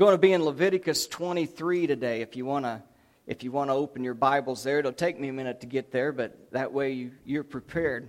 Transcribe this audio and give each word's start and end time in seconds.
going 0.00 0.14
to 0.14 0.18
be 0.18 0.32
in 0.32 0.42
Leviticus 0.42 1.06
23 1.08 1.86
today. 1.86 2.22
If 2.22 2.34
you 2.34 2.46
want 2.46 2.64
to, 2.64 2.82
if 3.26 3.44
you 3.44 3.52
want 3.52 3.68
to 3.68 3.74
open 3.74 4.02
your 4.02 4.14
Bibles 4.14 4.64
there, 4.64 4.78
it'll 4.78 4.94
take 4.94 5.20
me 5.20 5.28
a 5.28 5.32
minute 5.34 5.60
to 5.60 5.66
get 5.66 5.92
there, 5.92 6.10
but 6.10 6.50
that 6.52 6.72
way 6.72 6.92
you, 6.92 7.10
you're 7.26 7.44
prepared. 7.44 8.08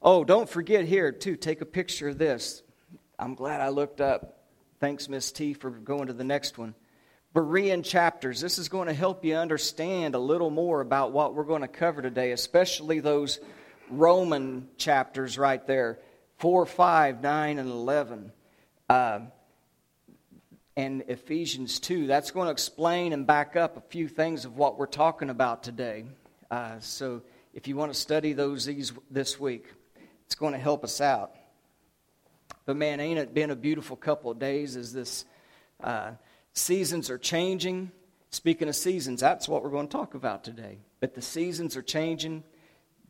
Oh, 0.00 0.24
don't 0.24 0.48
forget 0.48 0.86
here 0.86 1.12
too. 1.12 1.36
Take 1.36 1.60
a 1.60 1.66
picture 1.66 2.08
of 2.08 2.16
this. 2.16 2.62
I'm 3.18 3.34
glad 3.34 3.60
I 3.60 3.68
looked 3.68 4.00
up. 4.00 4.46
Thanks, 4.80 5.06
Miss 5.10 5.30
T, 5.30 5.52
for 5.52 5.68
going 5.68 6.06
to 6.06 6.14
the 6.14 6.24
next 6.24 6.56
one. 6.56 6.74
Berean 7.34 7.84
chapters. 7.84 8.40
This 8.40 8.56
is 8.56 8.70
going 8.70 8.88
to 8.88 8.94
help 8.94 9.26
you 9.26 9.34
understand 9.34 10.14
a 10.14 10.18
little 10.18 10.48
more 10.48 10.80
about 10.80 11.12
what 11.12 11.34
we're 11.34 11.44
going 11.44 11.60
to 11.60 11.68
cover 11.68 12.00
today, 12.00 12.32
especially 12.32 13.00
those 13.00 13.40
Roman 13.90 14.70
chapters 14.78 15.36
right 15.36 15.66
there 15.66 15.98
4, 16.38 16.64
5, 16.64 17.20
9, 17.20 17.58
and 17.58 17.68
11. 17.68 18.32
Uh, 18.88 19.20
and 20.76 21.04
Ephesians 21.08 21.78
2. 21.80 22.06
That's 22.06 22.30
going 22.30 22.46
to 22.46 22.52
explain 22.52 23.12
and 23.12 23.26
back 23.26 23.56
up 23.56 23.76
a 23.76 23.80
few 23.80 24.08
things 24.08 24.44
of 24.44 24.56
what 24.56 24.78
we're 24.78 24.86
talking 24.86 25.30
about 25.30 25.62
today. 25.62 26.04
Uh, 26.50 26.78
so 26.80 27.22
if 27.52 27.68
you 27.68 27.76
want 27.76 27.92
to 27.92 27.98
study 27.98 28.32
those 28.32 28.64
these, 28.64 28.92
this 29.10 29.38
week, 29.38 29.66
it's 30.26 30.34
going 30.34 30.52
to 30.52 30.58
help 30.58 30.84
us 30.84 31.00
out. 31.00 31.32
But 32.66 32.76
man, 32.76 32.98
ain't 32.98 33.18
it 33.18 33.34
been 33.34 33.50
a 33.50 33.56
beautiful 33.56 33.96
couple 33.96 34.30
of 34.30 34.38
days 34.38 34.76
as 34.76 34.92
this 34.92 35.24
uh, 35.82 36.12
seasons 36.52 37.10
are 37.10 37.18
changing? 37.18 37.92
Speaking 38.30 38.68
of 38.68 38.74
seasons, 38.74 39.20
that's 39.20 39.48
what 39.48 39.62
we're 39.62 39.70
going 39.70 39.86
to 39.86 39.92
talk 39.92 40.14
about 40.14 40.42
today. 40.42 40.78
But 40.98 41.14
the 41.14 41.22
seasons 41.22 41.76
are 41.76 41.82
changing. 41.82 42.42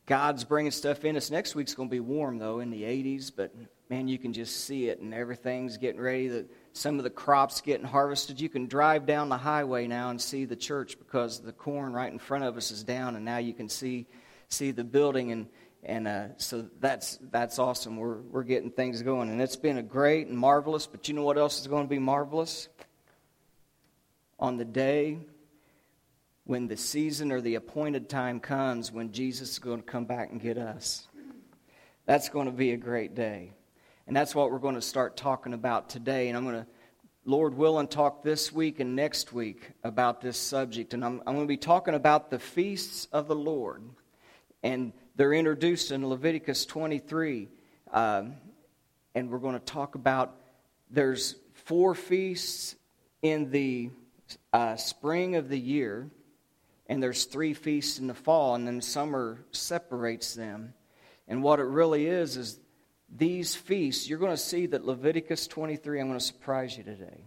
God's 0.06 0.44
bringing 0.44 0.72
stuff 0.72 1.04
in. 1.04 1.16
Us 1.16 1.30
next 1.30 1.54
week's 1.54 1.72
going 1.72 1.88
to 1.88 1.94
be 1.94 2.00
warm 2.00 2.38
though, 2.38 2.60
in 2.60 2.68
the 2.68 2.82
80s. 2.82 3.32
But 3.34 3.54
man, 3.88 4.06
you 4.06 4.18
can 4.18 4.34
just 4.34 4.64
see 4.64 4.88
it, 4.88 5.00
and 5.00 5.14
everything's 5.14 5.78
getting 5.78 6.00
ready. 6.00 6.28
The 6.28 6.46
some 6.74 6.98
of 6.98 7.04
the 7.04 7.10
crops 7.10 7.60
getting 7.60 7.86
harvested. 7.86 8.40
You 8.40 8.48
can 8.48 8.66
drive 8.66 9.06
down 9.06 9.28
the 9.28 9.38
highway 9.38 9.86
now 9.86 10.10
and 10.10 10.20
see 10.20 10.44
the 10.44 10.56
church 10.56 10.98
because 10.98 11.40
the 11.40 11.52
corn 11.52 11.92
right 11.92 12.12
in 12.12 12.18
front 12.18 12.44
of 12.44 12.56
us 12.56 12.70
is 12.70 12.82
down, 12.82 13.16
and 13.16 13.24
now 13.24 13.38
you 13.38 13.54
can 13.54 13.68
see 13.68 14.06
see 14.48 14.72
the 14.72 14.84
building 14.84 15.32
and 15.32 15.48
and 15.84 16.08
uh, 16.08 16.28
so 16.36 16.66
that's 16.80 17.18
that's 17.30 17.58
awesome. 17.58 17.96
We're 17.96 18.20
we're 18.22 18.42
getting 18.42 18.70
things 18.70 19.02
going, 19.02 19.30
and 19.30 19.40
it's 19.40 19.56
been 19.56 19.78
a 19.78 19.82
great 19.82 20.26
and 20.26 20.36
marvelous. 20.36 20.86
But 20.86 21.08
you 21.08 21.14
know 21.14 21.22
what 21.22 21.38
else 21.38 21.60
is 21.60 21.66
going 21.66 21.84
to 21.84 21.88
be 21.88 21.98
marvelous? 21.98 22.68
On 24.40 24.56
the 24.56 24.64
day 24.64 25.18
when 26.44 26.66
the 26.66 26.76
season 26.76 27.32
or 27.32 27.40
the 27.40 27.54
appointed 27.54 28.08
time 28.08 28.40
comes, 28.40 28.90
when 28.90 29.12
Jesus 29.12 29.52
is 29.52 29.58
going 29.58 29.80
to 29.80 29.86
come 29.86 30.04
back 30.06 30.30
and 30.30 30.40
get 30.40 30.58
us, 30.58 31.06
that's 32.04 32.28
going 32.28 32.46
to 32.46 32.52
be 32.52 32.72
a 32.72 32.76
great 32.76 33.14
day. 33.14 33.52
And 34.06 34.14
that's 34.14 34.34
what 34.34 34.50
we're 34.50 34.58
going 34.58 34.74
to 34.74 34.82
start 34.82 35.16
talking 35.16 35.54
about 35.54 35.88
today. 35.88 36.28
And 36.28 36.36
I'm 36.36 36.44
going 36.44 36.64
to, 36.64 36.66
Lord 37.24 37.54
willing, 37.54 37.88
talk 37.88 38.22
this 38.22 38.52
week 38.52 38.80
and 38.80 38.94
next 38.94 39.32
week 39.32 39.70
about 39.82 40.20
this 40.20 40.36
subject. 40.36 40.92
And 40.92 41.04
I'm, 41.04 41.22
I'm 41.26 41.34
going 41.34 41.46
to 41.46 41.48
be 41.48 41.56
talking 41.56 41.94
about 41.94 42.30
the 42.30 42.38
feasts 42.38 43.08
of 43.12 43.28
the 43.28 43.34
Lord. 43.34 43.82
And 44.62 44.92
they're 45.16 45.32
introduced 45.32 45.90
in 45.90 46.06
Leviticus 46.06 46.66
23. 46.66 47.48
Uh, 47.90 48.24
and 49.14 49.30
we're 49.30 49.38
going 49.38 49.54
to 49.54 49.64
talk 49.64 49.94
about 49.94 50.34
there's 50.90 51.36
four 51.52 51.94
feasts 51.94 52.76
in 53.22 53.50
the 53.50 53.90
uh, 54.52 54.76
spring 54.76 55.36
of 55.36 55.48
the 55.48 55.58
year, 55.58 56.10
and 56.88 57.02
there's 57.02 57.24
three 57.24 57.54
feasts 57.54 57.98
in 57.98 58.06
the 58.06 58.14
fall, 58.14 58.54
and 58.54 58.66
then 58.66 58.82
summer 58.82 59.44
separates 59.50 60.34
them. 60.34 60.74
And 61.26 61.42
what 61.42 61.58
it 61.58 61.64
really 61.64 62.06
is 62.06 62.36
is 62.36 62.60
these 63.16 63.54
feasts, 63.54 64.08
you're 64.08 64.18
going 64.18 64.32
to 64.32 64.36
see 64.36 64.66
that 64.66 64.84
Leviticus 64.84 65.46
23, 65.46 66.00
I'm 66.00 66.08
going 66.08 66.18
to 66.18 66.24
surprise 66.24 66.76
you 66.76 66.82
today. 66.82 67.24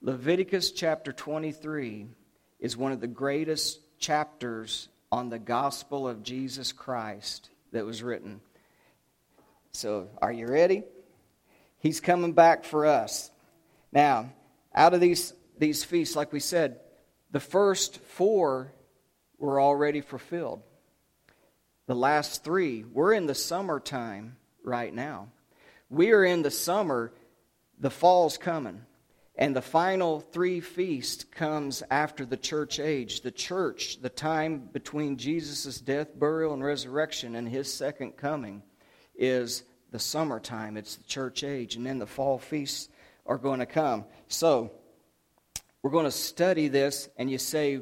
Leviticus 0.00 0.72
chapter 0.72 1.12
23 1.12 2.08
is 2.58 2.76
one 2.76 2.90
of 2.90 3.00
the 3.00 3.06
greatest 3.06 3.78
chapters 4.00 4.88
on 5.12 5.28
the 5.28 5.38
gospel 5.38 6.08
of 6.08 6.24
Jesus 6.24 6.72
Christ 6.72 7.50
that 7.70 7.86
was 7.86 8.02
written. 8.02 8.40
So, 9.70 10.08
are 10.20 10.32
you 10.32 10.48
ready? 10.48 10.82
He's 11.78 12.00
coming 12.00 12.32
back 12.32 12.64
for 12.64 12.84
us. 12.84 13.30
Now, 13.92 14.32
out 14.74 14.92
of 14.92 15.00
these, 15.00 15.32
these 15.56 15.84
feasts, 15.84 16.16
like 16.16 16.32
we 16.32 16.40
said, 16.40 16.80
the 17.30 17.40
first 17.40 17.98
four 17.98 18.72
were 19.38 19.60
already 19.60 20.00
fulfilled. 20.00 20.62
The 21.86 21.94
last 21.94 22.42
three, 22.42 22.84
we're 22.84 23.12
in 23.12 23.26
the 23.26 23.34
summertime 23.34 24.36
right 24.64 24.92
now. 24.92 25.28
We 25.90 26.12
are 26.12 26.24
in 26.24 26.42
the 26.42 26.50
summer, 26.50 27.12
the 27.78 27.90
fall's 27.90 28.38
coming. 28.38 28.82
And 29.34 29.56
the 29.56 29.62
final 29.62 30.20
three 30.20 30.60
feast 30.60 31.32
comes 31.32 31.82
after 31.90 32.26
the 32.26 32.36
church 32.36 32.78
age. 32.78 33.22
The 33.22 33.30
church, 33.30 34.00
the 34.02 34.10
time 34.10 34.68
between 34.72 35.16
Jesus' 35.16 35.80
death, 35.80 36.08
burial, 36.18 36.52
and 36.52 36.62
resurrection 36.62 37.34
and 37.34 37.48
his 37.48 37.72
second 37.72 38.16
coming, 38.16 38.62
is 39.14 39.64
the 39.90 39.98
summertime. 39.98 40.76
It's 40.76 40.96
the 40.96 41.04
church 41.04 41.44
age. 41.44 41.76
And 41.76 41.86
then 41.86 41.98
the 41.98 42.06
fall 42.06 42.38
feasts 42.38 42.90
are 43.24 43.38
going 43.38 43.60
to 43.60 43.66
come. 43.66 44.04
So, 44.28 44.72
we're 45.82 45.90
going 45.90 46.04
to 46.04 46.12
study 46.12 46.68
this, 46.68 47.08
and 47.16 47.28
you 47.28 47.38
say, 47.38 47.80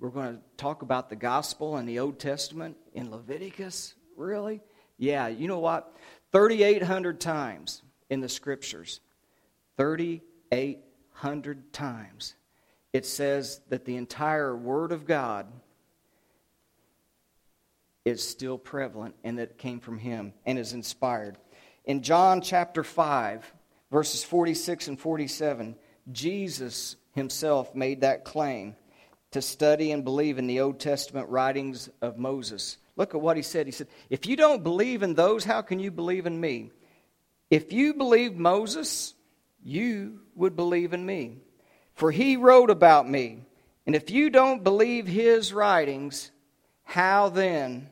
we're 0.00 0.08
going 0.10 0.36
to 0.36 0.42
talk 0.56 0.82
about 0.82 1.10
the 1.10 1.16
gospel 1.16 1.76
and 1.76 1.88
the 1.88 1.98
Old 1.98 2.18
Testament 2.18 2.76
in 2.94 3.10
Leviticus? 3.10 3.94
Really? 4.16 4.62
Yeah, 4.98 5.28
you 5.28 5.48
know 5.48 5.60
what? 5.60 5.94
3,800 6.32 7.20
times 7.20 7.82
in 8.10 8.20
the 8.20 8.28
scriptures, 8.28 9.00
3,800 9.76 11.72
times, 11.72 12.34
it 12.92 13.06
says 13.06 13.60
that 13.68 13.84
the 13.84 13.96
entire 13.96 14.54
Word 14.56 14.92
of 14.92 15.06
God 15.06 15.46
is 18.04 18.26
still 18.26 18.58
prevalent 18.58 19.14
and 19.22 19.38
that 19.38 19.50
it 19.50 19.58
came 19.58 19.80
from 19.80 19.98
Him 19.98 20.32
and 20.44 20.58
is 20.58 20.72
inspired. 20.72 21.36
In 21.84 22.02
John 22.02 22.40
chapter 22.40 22.82
5, 22.82 23.52
verses 23.90 24.24
46 24.24 24.88
and 24.88 25.00
47, 25.00 25.76
Jesus 26.10 26.96
himself 27.14 27.74
made 27.74 28.00
that 28.00 28.24
claim 28.24 28.76
to 29.32 29.42
study 29.42 29.92
and 29.92 30.04
believe 30.04 30.38
in 30.38 30.46
the 30.46 30.60
Old 30.60 30.80
Testament 30.80 31.28
writings 31.28 31.88
of 32.00 32.18
Moses. 32.18 32.78
Look 32.98 33.14
at 33.14 33.20
what 33.20 33.36
he 33.36 33.42
said. 33.42 33.66
He 33.66 33.72
said, 33.72 33.86
If 34.10 34.26
you 34.26 34.36
don't 34.36 34.64
believe 34.64 35.02
in 35.02 35.14
those, 35.14 35.44
how 35.44 35.62
can 35.62 35.78
you 35.78 35.92
believe 35.92 36.26
in 36.26 36.38
me? 36.38 36.72
If 37.48 37.72
you 37.72 37.94
believed 37.94 38.36
Moses, 38.36 39.14
you 39.62 40.20
would 40.34 40.56
believe 40.56 40.92
in 40.92 41.06
me. 41.06 41.38
For 41.94 42.10
he 42.10 42.36
wrote 42.36 42.70
about 42.70 43.08
me. 43.08 43.46
And 43.86 43.94
if 43.94 44.10
you 44.10 44.30
don't 44.30 44.64
believe 44.64 45.06
his 45.06 45.52
writings, 45.52 46.30
how 46.82 47.28
then 47.28 47.88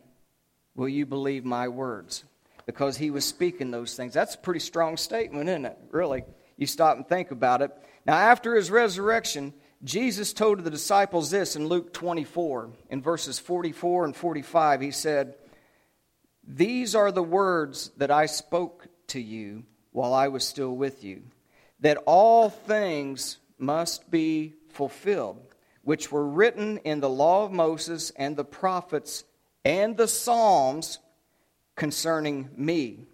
will 0.74 0.88
you 0.88 1.06
believe 1.06 1.44
my 1.44 1.68
words? 1.68 2.24
Because 2.66 2.96
he 2.96 3.12
was 3.12 3.24
speaking 3.24 3.70
those 3.70 3.94
things. 3.94 4.12
That's 4.12 4.34
a 4.34 4.38
pretty 4.38 4.60
strong 4.60 4.96
statement, 4.96 5.48
isn't 5.48 5.66
it? 5.66 5.78
Really. 5.92 6.24
You 6.56 6.66
stop 6.66 6.96
and 6.96 7.08
think 7.08 7.30
about 7.30 7.62
it. 7.62 7.70
Now, 8.04 8.14
after 8.14 8.56
his 8.56 8.72
resurrection, 8.72 9.54
Jesus 9.84 10.32
told 10.32 10.60
the 10.60 10.70
disciples 10.70 11.30
this 11.30 11.54
in 11.54 11.66
Luke 11.66 11.92
24, 11.92 12.70
in 12.90 13.02
verses 13.02 13.38
44 13.38 14.06
and 14.06 14.16
45. 14.16 14.80
He 14.80 14.90
said, 14.90 15.34
These 16.46 16.94
are 16.94 17.12
the 17.12 17.22
words 17.22 17.90
that 17.98 18.10
I 18.10 18.26
spoke 18.26 18.88
to 19.08 19.20
you 19.20 19.64
while 19.92 20.14
I 20.14 20.28
was 20.28 20.44
still 20.44 20.74
with 20.74 21.04
you, 21.04 21.22
that 21.80 21.98
all 22.06 22.48
things 22.48 23.38
must 23.58 24.10
be 24.10 24.54
fulfilled, 24.70 25.40
which 25.82 26.10
were 26.10 26.26
written 26.26 26.78
in 26.78 27.00
the 27.00 27.10
law 27.10 27.44
of 27.44 27.52
Moses 27.52 28.10
and 28.16 28.36
the 28.36 28.44
prophets 28.44 29.24
and 29.64 29.96
the 29.96 30.08
Psalms 30.08 30.98
concerning 31.74 32.48
me, 32.56 33.06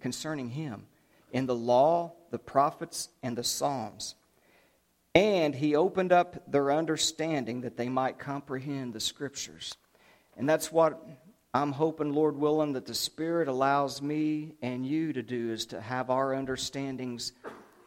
concerning 0.00 0.50
him, 0.50 0.86
in 1.32 1.46
the 1.46 1.54
law, 1.54 2.12
the 2.30 2.38
prophets, 2.38 3.08
and 3.22 3.36
the 3.36 3.44
Psalms. 3.44 4.14
And 5.18 5.52
he 5.52 5.74
opened 5.74 6.12
up 6.12 6.48
their 6.48 6.70
understanding 6.70 7.62
that 7.62 7.76
they 7.76 7.88
might 7.88 8.20
comprehend 8.20 8.92
the 8.92 9.00
scriptures. 9.00 9.74
And 10.36 10.48
that's 10.48 10.70
what 10.70 11.04
I'm 11.52 11.72
hoping, 11.72 12.12
Lord 12.12 12.36
willing, 12.36 12.74
that 12.74 12.86
the 12.86 12.94
Spirit 12.94 13.48
allows 13.48 14.00
me 14.00 14.54
and 14.62 14.86
you 14.86 15.12
to 15.12 15.24
do 15.24 15.50
is 15.50 15.66
to 15.66 15.80
have 15.80 16.10
our 16.10 16.36
understandings 16.36 17.32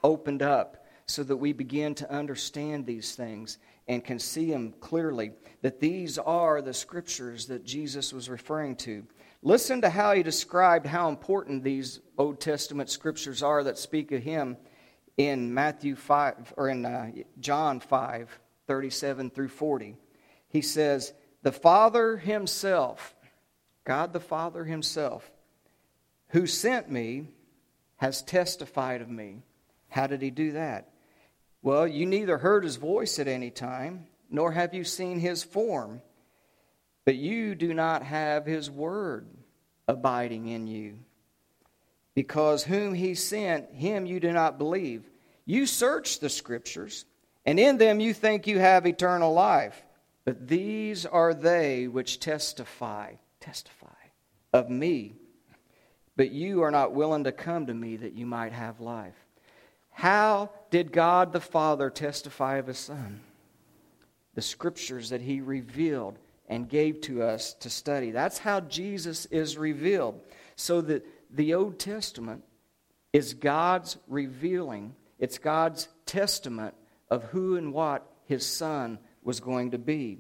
opened 0.04 0.42
up 0.42 0.86
so 1.06 1.24
that 1.24 1.38
we 1.38 1.54
begin 1.54 1.96
to 1.96 2.12
understand 2.12 2.86
these 2.86 3.16
things 3.16 3.60
and 3.88 4.04
can 4.04 4.20
see 4.20 4.52
them 4.52 4.74
clearly. 4.82 5.32
That 5.62 5.80
these 5.80 6.18
are 6.18 6.62
the 6.62 6.74
scriptures 6.74 7.46
that 7.46 7.64
Jesus 7.64 8.12
was 8.12 8.30
referring 8.30 8.76
to. 8.78 9.08
Listen 9.42 9.80
to 9.84 9.90
how 9.90 10.12
he 10.12 10.22
described 10.22 10.86
how 10.86 11.08
important 11.08 11.64
these 11.64 12.02
Old 12.18 12.42
Testament 12.42 12.90
scriptures 12.90 13.42
are 13.42 13.64
that 13.64 13.78
speak 13.78 14.12
of 14.12 14.22
him 14.22 14.58
in 15.18 15.54
Matthew 15.54 15.96
5 15.96 16.54
or 16.58 16.70
in 16.70 16.86
uh, 16.86 17.12
John 17.40 17.80
5 17.80 18.40
37 18.68 19.30
through 19.32 19.50
40. 19.50 19.98
He 20.48 20.62
says, 20.62 21.14
The 21.42 21.52
Father 21.52 22.18
Himself, 22.18 23.16
God 23.84 24.14
the 24.14 24.20
Father 24.20 24.64
Himself, 24.64 25.30
who 26.30 26.48
sent 26.48 26.90
me, 26.90 27.28
has 27.98 28.22
testified 28.22 29.02
of 29.02 29.10
me. 29.10 29.42
How 29.90 30.08
did 30.08 30.22
He 30.22 30.30
do 30.32 30.54
that? 30.54 30.92
Well, 31.64 31.88
you 31.88 32.06
neither 32.06 32.40
heard 32.40 32.64
his 32.64 32.78
voice 32.78 33.20
at 33.20 33.28
any 33.28 33.52
time, 33.52 34.08
nor 34.30 34.52
have 34.52 34.74
you 34.74 34.84
seen 34.84 35.20
his 35.20 35.44
form, 35.44 36.02
but 37.06 37.16
you 37.16 37.54
do 37.54 37.74
not 37.74 38.02
have 38.02 38.46
his 38.46 38.72
word 38.72 39.28
abiding 39.88 40.48
in 40.48 40.66
you. 40.66 40.98
Because 42.14 42.64
whom 42.64 42.94
he 42.94 43.16
sent, 43.16 43.74
him 43.74 44.06
you 44.06 44.20
do 44.20 44.32
not 44.32 44.58
believe. 44.58 45.10
You 45.46 45.66
search 45.66 46.20
the 46.20 46.30
scriptures, 46.30 47.06
and 47.46 47.60
in 47.60 47.78
them 47.78 48.00
you 48.00 48.14
think 48.14 48.48
you 48.48 48.60
have 48.60 48.86
eternal 48.86 49.34
life. 49.34 49.82
But 50.26 50.48
these 50.48 51.06
are 51.06 51.34
they 51.34 51.88
which 51.88 52.20
testify, 52.20 53.14
testify 53.40 53.88
of 54.54 54.70
me. 54.70 55.16
But 56.16 56.32
you 56.32 56.62
are 56.64 56.72
not 56.72 56.94
willing 56.94 57.24
to 57.24 57.32
come 57.32 57.66
to 57.68 57.74
me 57.74 57.96
that 57.98 58.14
you 58.14 58.26
might 58.26 58.52
have 58.52 58.80
life. 58.80 59.16
How 59.92 60.52
did 60.70 60.92
God 60.92 61.34
the 61.34 61.40
Father 61.40 61.90
testify 61.90 62.58
of 62.58 62.68
his 62.68 62.78
Son? 62.78 63.22
The 64.36 64.42
scriptures 64.42 65.10
that 65.10 65.22
he 65.22 65.42
revealed 65.42 66.18
and 66.48 66.70
gave 66.70 67.02
to 67.02 67.24
us 67.24 67.54
to 67.56 67.70
study. 67.70 68.12
That's 68.12 68.38
how 68.38 68.60
Jesus 68.60 69.26
is 69.28 69.58
revealed. 69.58 70.20
So 70.56 70.82
that 70.82 71.06
the 71.32 71.54
Old 71.54 71.80
Testament 71.80 72.44
is 73.14 73.34
God's 73.34 73.98
revealing, 74.08 74.96
it's 75.20 75.38
God's 75.38 75.88
testament 76.06 76.76
of 77.10 77.24
who 77.26 77.58
and 77.58 77.74
what 77.74 78.10
his 78.26 78.46
Son 78.46 79.00
was 79.24 79.40
going 79.40 79.72
to 79.72 79.78
be. 79.78 80.20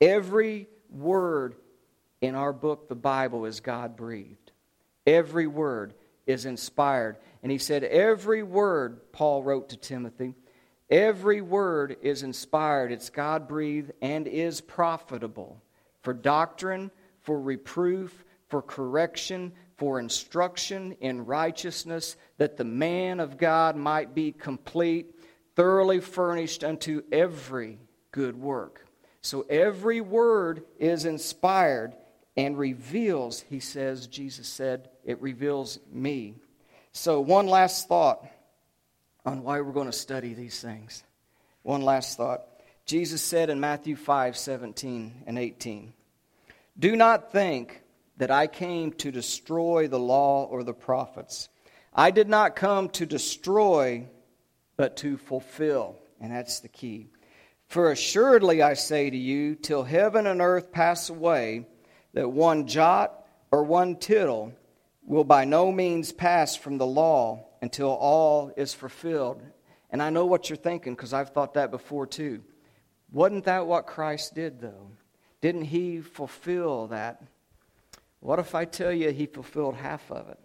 Every 0.00 0.68
word 0.90 1.54
in 2.20 2.34
our 2.34 2.52
book, 2.52 2.88
the 2.88 2.94
Bible, 2.94 3.44
is 3.44 3.60
God 3.60 3.96
breathed. 3.96 4.52
Every 5.06 5.46
word 5.46 5.94
is 6.26 6.44
inspired. 6.44 7.16
And 7.42 7.50
he 7.50 7.58
said, 7.58 7.84
Every 7.84 8.42
word, 8.42 9.12
Paul 9.12 9.42
wrote 9.42 9.70
to 9.70 9.76
Timothy, 9.76 10.34
every 10.90 11.40
word 11.40 11.96
is 12.02 12.22
inspired. 12.22 12.92
It's 12.92 13.10
God 13.10 13.48
breathed 13.48 13.92
and 14.00 14.26
is 14.26 14.60
profitable 14.60 15.62
for 16.02 16.12
doctrine, 16.12 16.90
for 17.20 17.40
reproof, 17.40 18.24
for 18.52 18.60
correction, 18.60 19.50
for 19.78 19.98
instruction 19.98 20.94
in 21.00 21.24
righteousness, 21.24 22.16
that 22.36 22.58
the 22.58 22.64
man 22.64 23.18
of 23.18 23.38
God 23.38 23.76
might 23.76 24.14
be 24.14 24.30
complete, 24.30 25.06
thoroughly 25.56 26.00
furnished 26.00 26.62
unto 26.62 27.00
every 27.10 27.78
good 28.10 28.36
work. 28.36 28.86
So 29.22 29.46
every 29.48 30.02
word 30.02 30.64
is 30.78 31.06
inspired 31.06 31.94
and 32.36 32.58
reveals, 32.58 33.40
he 33.40 33.58
says, 33.58 34.06
Jesus 34.06 34.48
said, 34.48 34.90
it 35.02 35.22
reveals 35.22 35.78
me. 35.90 36.34
So, 36.92 37.22
one 37.22 37.46
last 37.46 37.88
thought 37.88 38.22
on 39.24 39.44
why 39.44 39.62
we're 39.62 39.72
going 39.72 39.86
to 39.86 39.92
study 39.92 40.34
these 40.34 40.60
things. 40.60 41.04
One 41.62 41.80
last 41.80 42.18
thought. 42.18 42.42
Jesus 42.84 43.22
said 43.22 43.48
in 43.48 43.60
Matthew 43.60 43.96
5 43.96 44.36
17 44.36 45.22
and 45.26 45.38
18, 45.38 45.94
Do 46.78 46.96
not 46.96 47.32
think 47.32 47.81
that 48.22 48.30
I 48.30 48.46
came 48.46 48.92
to 48.92 49.10
destroy 49.10 49.88
the 49.88 49.98
law 49.98 50.44
or 50.44 50.62
the 50.62 50.72
prophets. 50.72 51.48
I 51.92 52.12
did 52.12 52.28
not 52.28 52.54
come 52.54 52.88
to 52.90 53.04
destroy, 53.04 54.06
but 54.76 54.96
to 54.98 55.16
fulfill. 55.16 55.96
And 56.20 56.30
that's 56.30 56.60
the 56.60 56.68
key. 56.68 57.08
For 57.66 57.90
assuredly 57.90 58.62
I 58.62 58.74
say 58.74 59.10
to 59.10 59.16
you, 59.16 59.56
till 59.56 59.82
heaven 59.82 60.28
and 60.28 60.40
earth 60.40 60.70
pass 60.70 61.10
away, 61.10 61.66
that 62.12 62.30
one 62.30 62.68
jot 62.68 63.26
or 63.50 63.64
one 63.64 63.96
tittle 63.96 64.52
will 65.04 65.24
by 65.24 65.44
no 65.44 65.72
means 65.72 66.12
pass 66.12 66.54
from 66.54 66.78
the 66.78 66.86
law 66.86 67.44
until 67.60 67.88
all 67.88 68.52
is 68.56 68.72
fulfilled. 68.72 69.42
And 69.90 70.00
I 70.00 70.10
know 70.10 70.26
what 70.26 70.48
you're 70.48 70.56
thinking 70.56 70.94
because 70.94 71.12
I've 71.12 71.30
thought 71.30 71.54
that 71.54 71.72
before 71.72 72.06
too. 72.06 72.44
Wasn't 73.10 73.46
that 73.46 73.66
what 73.66 73.88
Christ 73.88 74.36
did, 74.36 74.60
though? 74.60 74.92
Didn't 75.40 75.64
he 75.64 76.00
fulfill 76.00 76.86
that? 76.86 77.20
What 78.22 78.38
if 78.38 78.54
I 78.54 78.64
tell 78.64 78.92
you 78.92 79.10
he 79.10 79.26
fulfilled 79.26 79.74
half 79.74 80.08
of 80.10 80.28
it, 80.28 80.38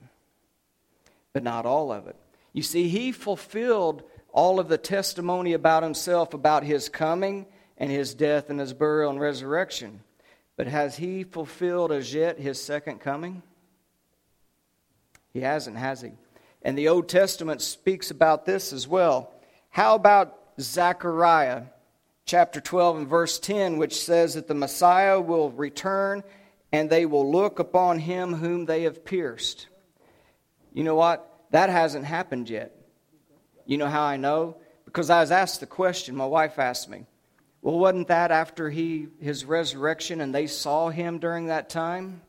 but 1.32 1.44
not 1.44 1.68
all 1.68 1.92
of 1.92 2.08
it? 2.08 2.16
You 2.52 2.64
see, 2.64 2.88
he 2.88 3.12
fulfilled 3.12 4.02
all 4.34 4.60
of 4.60 4.68
the 4.68 4.80
testimony 4.80 5.54
about 5.54 5.84
himself, 5.84 6.34
about 6.34 6.64
his 6.64 6.90
coming 6.90 7.46
and 7.78 7.92
his 7.92 8.16
death 8.16 8.50
and 8.50 8.60
his 8.60 8.74
burial 8.74 9.12
and 9.12 9.22
resurrection. 9.22 10.02
But 10.56 10.66
has 10.66 10.98
he 10.98 11.24
fulfilled 11.24 11.92
as 11.92 12.12
yet 12.16 12.40
his 12.40 12.60
second 12.60 13.00
coming? 13.00 13.44
He 15.32 15.42
hasn't, 15.42 15.78
has 15.78 16.02
he? 16.02 16.14
And 16.64 16.76
the 16.76 16.88
Old 16.88 17.08
Testament 17.08 17.62
speaks 17.62 18.10
about 18.10 18.46
this 18.46 18.74
as 18.74 18.88
well. 18.88 19.32
How 19.70 19.94
about 19.94 20.36
Zechariah 20.60 21.66
chapter 22.26 22.60
12 22.60 22.98
and 22.98 23.08
verse 23.08 23.38
10, 23.38 23.78
which 23.78 24.02
says 24.02 24.34
that 24.34 24.48
the 24.48 24.56
Messiah 24.56 25.22
will 25.22 25.52
return 25.52 26.24
and 26.72 26.90
they 26.90 27.06
will 27.06 27.32
look 27.32 27.60
upon 27.60 28.00
him 28.00 28.34
whom 28.34 28.66
they 28.66 28.84
have 28.84 29.06
pierced? 29.06 29.68
You 30.74 30.84
know 30.84 30.96
what? 30.96 31.28
That 31.52 31.70
hasn't 31.70 32.06
happened 32.06 32.50
yet. 32.50 32.76
You 33.66 33.78
know 33.78 33.88
how 33.88 34.04
I 34.04 34.18
know? 34.18 34.58
Because 34.86 35.10
I 35.10 35.22
was 35.22 35.32
asked 35.32 35.60
the 35.60 35.66
question, 35.66 36.16
my 36.16 36.26
wife 36.26 36.60
asked 36.60 36.90
me. 36.90 37.06
Well, 37.62 37.80
wasn't 37.80 38.08
that 38.08 38.32
after 38.32 38.70
he, 38.70 39.08
his 39.20 39.44
resurrection 39.44 40.22
and 40.22 40.34
they 40.34 40.48
saw 40.48 40.90
him 40.90 41.20
during 41.20 41.48
that 41.48 41.70
time? 41.70 42.22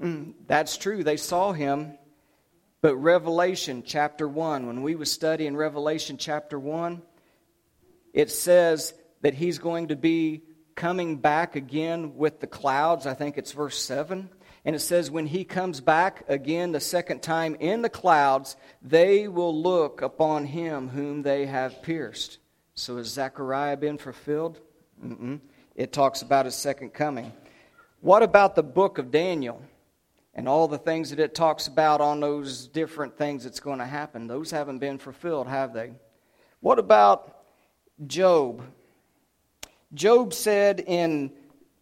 Mm, 0.00 0.34
that's 0.46 0.76
true. 0.76 1.02
They 1.04 1.16
saw 1.16 1.52
him. 1.52 1.96
But 2.82 2.96
Revelation 2.96 3.82
chapter 3.84 4.28
1, 4.28 4.66
when 4.66 4.82
we 4.82 4.94
were 4.94 5.06
studying 5.06 5.56
Revelation 5.56 6.18
chapter 6.18 6.58
1, 6.58 7.02
it 8.12 8.30
says 8.30 8.92
that 9.22 9.34
he's 9.34 9.58
going 9.58 9.88
to 9.88 9.96
be 9.96 10.42
coming 10.76 11.16
back 11.16 11.56
again 11.56 12.16
with 12.16 12.38
the 12.38 12.46
clouds. 12.46 13.06
I 13.06 13.14
think 13.14 13.38
it's 13.38 13.52
verse 13.52 13.78
7. 13.78 14.28
And 14.64 14.76
it 14.76 14.80
says, 14.80 15.10
when 15.10 15.26
he 15.26 15.44
comes 15.44 15.80
back 15.80 16.24
again 16.28 16.72
the 16.72 16.80
second 16.80 17.22
time 17.22 17.56
in 17.60 17.82
the 17.82 17.88
clouds, 17.88 18.56
they 18.82 19.26
will 19.28 19.56
look 19.56 20.02
upon 20.02 20.44
him 20.44 20.88
whom 20.88 21.22
they 21.22 21.46
have 21.46 21.82
pierced. 21.82 22.38
So 22.74 22.96
has 22.98 23.06
Zechariah 23.06 23.76
been 23.76 23.96
fulfilled? 23.96 24.60
Mm-mm. 25.04 25.40
It 25.76 25.92
talks 25.92 26.22
about 26.22 26.46
his 26.46 26.54
second 26.54 26.92
coming. 26.94 27.32
What 28.00 28.22
about 28.22 28.54
the 28.54 28.62
book 28.62 28.98
of 28.98 29.10
Daniel 29.10 29.62
and 30.34 30.48
all 30.48 30.68
the 30.68 30.78
things 30.78 31.10
that 31.10 31.20
it 31.20 31.34
talks 31.34 31.68
about 31.68 32.00
on 32.00 32.20
those 32.20 32.66
different 32.66 33.16
things 33.16 33.44
that's 33.44 33.60
going 33.60 33.78
to 33.78 33.86
happen? 33.86 34.26
Those 34.26 34.50
haven't 34.50 34.78
been 34.78 34.98
fulfilled, 34.98 35.46
have 35.46 35.72
they? 35.74 35.92
What 36.60 36.78
about 36.78 37.44
Job? 38.06 38.62
Job 39.94 40.34
said 40.34 40.80
in 40.80 41.32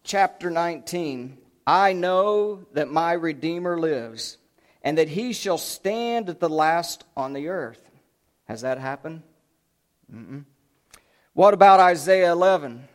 chapter 0.03 0.49
19, 0.49 1.37
I 1.65 1.93
know 1.93 2.65
that 2.73 2.91
my 2.91 3.13
Redeemer 3.13 3.79
lives, 3.79 4.37
and 4.83 4.97
that 4.97 5.09
he 5.09 5.33
shall 5.33 5.57
stand 5.57 6.29
at 6.29 6.39
the 6.39 6.49
last 6.49 7.03
on 7.17 7.33
the 7.33 7.47
earth. 7.47 7.89
Has 8.47 8.61
that 8.61 8.77
happened? 8.77 9.23
Mm-mm. 10.13 10.45
What 11.33 11.53
about 11.53 11.79
Isaiah 11.79 12.31
11? 12.31 12.87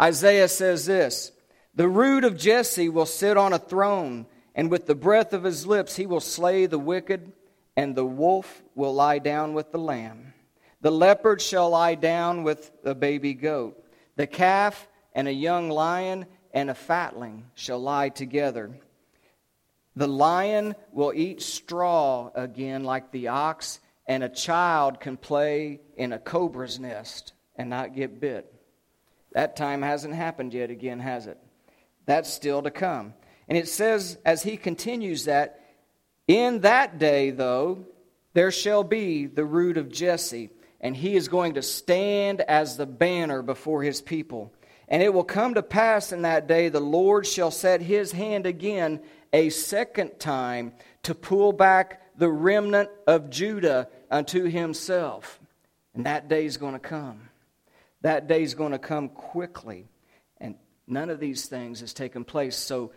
Isaiah 0.00 0.48
says 0.48 0.86
this 0.86 1.32
The 1.74 1.88
root 1.88 2.24
of 2.24 2.38
Jesse 2.38 2.88
will 2.88 3.06
sit 3.06 3.36
on 3.36 3.52
a 3.52 3.58
throne, 3.58 4.26
and 4.54 4.70
with 4.70 4.86
the 4.86 4.94
breath 4.94 5.34
of 5.34 5.44
his 5.44 5.66
lips 5.66 5.96
he 5.96 6.06
will 6.06 6.20
slay 6.20 6.64
the 6.64 6.78
wicked, 6.78 7.32
and 7.76 7.94
the 7.94 8.06
wolf 8.06 8.62
will 8.74 8.94
lie 8.94 9.18
down 9.18 9.52
with 9.52 9.70
the 9.70 9.78
lamb. 9.78 10.32
The 10.80 10.90
leopard 10.90 11.42
shall 11.42 11.70
lie 11.70 11.94
down 11.94 12.42
with 12.42 12.70
the 12.82 12.94
baby 12.94 13.34
goat. 13.34 13.82
The 14.16 14.26
calf 14.26 14.88
and 15.14 15.28
a 15.28 15.32
young 15.32 15.70
lion 15.70 16.26
and 16.52 16.70
a 16.70 16.74
fatling 16.74 17.44
shall 17.54 17.78
lie 17.78 18.08
together. 18.08 18.78
The 19.94 20.08
lion 20.08 20.74
will 20.92 21.12
eat 21.14 21.40
straw 21.40 22.30
again 22.34 22.84
like 22.84 23.12
the 23.12 23.28
ox, 23.28 23.80
and 24.06 24.22
a 24.22 24.28
child 24.28 25.00
can 25.00 25.16
play 25.16 25.80
in 25.96 26.12
a 26.12 26.18
cobra's 26.18 26.78
nest 26.78 27.32
and 27.56 27.70
not 27.70 27.94
get 27.94 28.20
bit. 28.20 28.52
That 29.32 29.56
time 29.56 29.82
hasn't 29.82 30.14
happened 30.14 30.54
yet 30.54 30.70
again, 30.70 31.00
has 31.00 31.26
it? 31.26 31.38
That's 32.06 32.32
still 32.32 32.62
to 32.62 32.70
come. 32.70 33.14
And 33.48 33.56
it 33.58 33.68
says, 33.68 34.18
as 34.24 34.42
he 34.42 34.56
continues 34.56 35.24
that, 35.26 35.60
in 36.26 36.60
that 36.60 36.98
day, 36.98 37.30
though, 37.30 37.86
there 38.32 38.50
shall 38.50 38.82
be 38.82 39.26
the 39.26 39.44
root 39.44 39.76
of 39.76 39.90
Jesse, 39.90 40.50
and 40.80 40.96
he 40.96 41.16
is 41.16 41.28
going 41.28 41.54
to 41.54 41.62
stand 41.62 42.40
as 42.40 42.76
the 42.76 42.86
banner 42.86 43.42
before 43.42 43.82
his 43.82 44.00
people. 44.00 44.52
And 44.88 45.02
it 45.02 45.12
will 45.12 45.24
come 45.24 45.54
to 45.54 45.62
pass 45.62 46.12
in 46.12 46.22
that 46.22 46.46
day, 46.46 46.68
the 46.68 46.80
Lord 46.80 47.26
shall 47.26 47.50
set 47.50 47.80
his 47.80 48.12
hand 48.12 48.46
again 48.46 49.00
a 49.32 49.50
second 49.50 50.18
time 50.20 50.72
to 51.02 51.14
pull 51.14 51.52
back 51.52 52.02
the 52.16 52.30
remnant 52.30 52.88
of 53.06 53.30
Judah 53.30 53.88
unto 54.10 54.44
himself. 54.44 55.40
And 55.94 56.06
that 56.06 56.28
day 56.28 56.44
is 56.44 56.56
going 56.56 56.74
to 56.74 56.78
come. 56.78 57.30
That 58.02 58.28
day 58.28 58.42
is 58.42 58.54
going 58.54 58.72
to 58.72 58.78
come 58.78 59.08
quickly. 59.08 59.88
And 60.38 60.56
none 60.86 61.10
of 61.10 61.18
these 61.18 61.46
things 61.46 61.80
has 61.80 61.92
taken 61.92 62.24
place. 62.24 62.56
So 62.56 62.92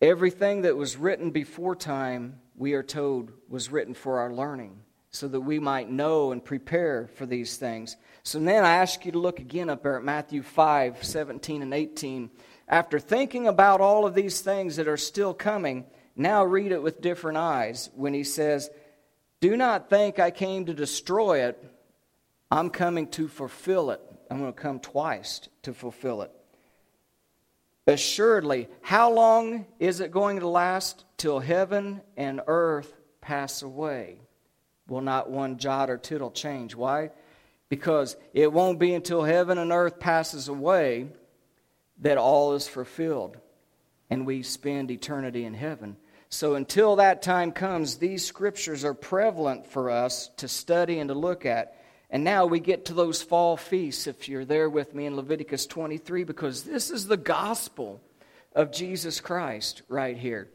everything 0.00 0.62
that 0.62 0.76
was 0.76 0.96
written 0.96 1.30
before 1.30 1.76
time, 1.76 2.40
we 2.56 2.72
are 2.72 2.82
told, 2.82 3.30
was 3.48 3.70
written 3.70 3.94
for 3.94 4.18
our 4.20 4.32
learning. 4.32 4.80
So 5.14 5.28
that 5.28 5.40
we 5.40 5.60
might 5.60 5.88
know 5.88 6.32
and 6.32 6.44
prepare 6.44 7.08
for 7.14 7.24
these 7.24 7.56
things. 7.56 7.96
So 8.24 8.40
then 8.40 8.64
I 8.64 8.78
ask 8.78 9.06
you 9.06 9.12
to 9.12 9.18
look 9.20 9.38
again 9.38 9.70
up 9.70 9.84
there 9.84 9.96
at 9.96 10.02
Matthew 10.02 10.42
5 10.42 11.04
17 11.04 11.62
and 11.62 11.72
18. 11.72 12.30
After 12.66 12.98
thinking 12.98 13.46
about 13.46 13.80
all 13.80 14.06
of 14.06 14.14
these 14.14 14.40
things 14.40 14.74
that 14.74 14.88
are 14.88 14.96
still 14.96 15.32
coming, 15.32 15.84
now 16.16 16.44
read 16.44 16.72
it 16.72 16.82
with 16.82 17.00
different 17.00 17.38
eyes 17.38 17.90
when 17.94 18.12
he 18.12 18.24
says, 18.24 18.70
Do 19.40 19.56
not 19.56 19.88
think 19.88 20.18
I 20.18 20.32
came 20.32 20.66
to 20.66 20.74
destroy 20.74 21.44
it. 21.44 21.62
I'm 22.50 22.70
coming 22.70 23.06
to 23.10 23.28
fulfill 23.28 23.92
it. 23.92 24.00
I'm 24.28 24.40
going 24.40 24.52
to 24.52 24.60
come 24.60 24.80
twice 24.80 25.48
to 25.62 25.72
fulfill 25.72 26.22
it. 26.22 26.32
Assuredly, 27.86 28.68
how 28.80 29.12
long 29.12 29.66
is 29.78 30.00
it 30.00 30.10
going 30.10 30.40
to 30.40 30.48
last? 30.48 31.04
Till 31.18 31.38
heaven 31.38 32.00
and 32.16 32.40
earth 32.48 32.92
pass 33.20 33.62
away. 33.62 34.23
Will 34.88 35.00
not 35.00 35.30
one 35.30 35.58
jot 35.58 35.90
or 35.90 35.96
tittle 35.96 36.30
change. 36.30 36.74
Why? 36.74 37.10
Because 37.68 38.16
it 38.32 38.52
won't 38.52 38.78
be 38.78 38.94
until 38.94 39.22
heaven 39.22 39.58
and 39.58 39.72
earth 39.72 39.98
passes 39.98 40.48
away 40.48 41.08
that 42.00 42.18
all 42.18 42.54
is 42.54 42.68
fulfilled 42.68 43.38
and 44.10 44.26
we 44.26 44.42
spend 44.42 44.90
eternity 44.90 45.44
in 45.44 45.54
heaven. 45.54 45.96
So 46.28 46.56
until 46.56 46.96
that 46.96 47.22
time 47.22 47.52
comes, 47.52 47.96
these 47.96 48.26
scriptures 48.26 48.84
are 48.84 48.94
prevalent 48.94 49.66
for 49.66 49.90
us 49.90 50.30
to 50.38 50.48
study 50.48 50.98
and 50.98 51.08
to 51.08 51.14
look 51.14 51.46
at. 51.46 51.76
And 52.10 52.24
now 52.24 52.46
we 52.46 52.60
get 52.60 52.86
to 52.86 52.94
those 52.94 53.22
fall 53.22 53.56
feasts, 53.56 54.06
if 54.06 54.28
you're 54.28 54.44
there 54.44 54.68
with 54.68 54.94
me 54.94 55.06
in 55.06 55.16
Leviticus 55.16 55.66
23, 55.66 56.24
because 56.24 56.62
this 56.62 56.90
is 56.90 57.06
the 57.06 57.16
gospel 57.16 58.00
of 58.54 58.72
Jesus 58.72 59.20
Christ 59.20 59.82
right 59.88 60.16
here. 60.16 60.48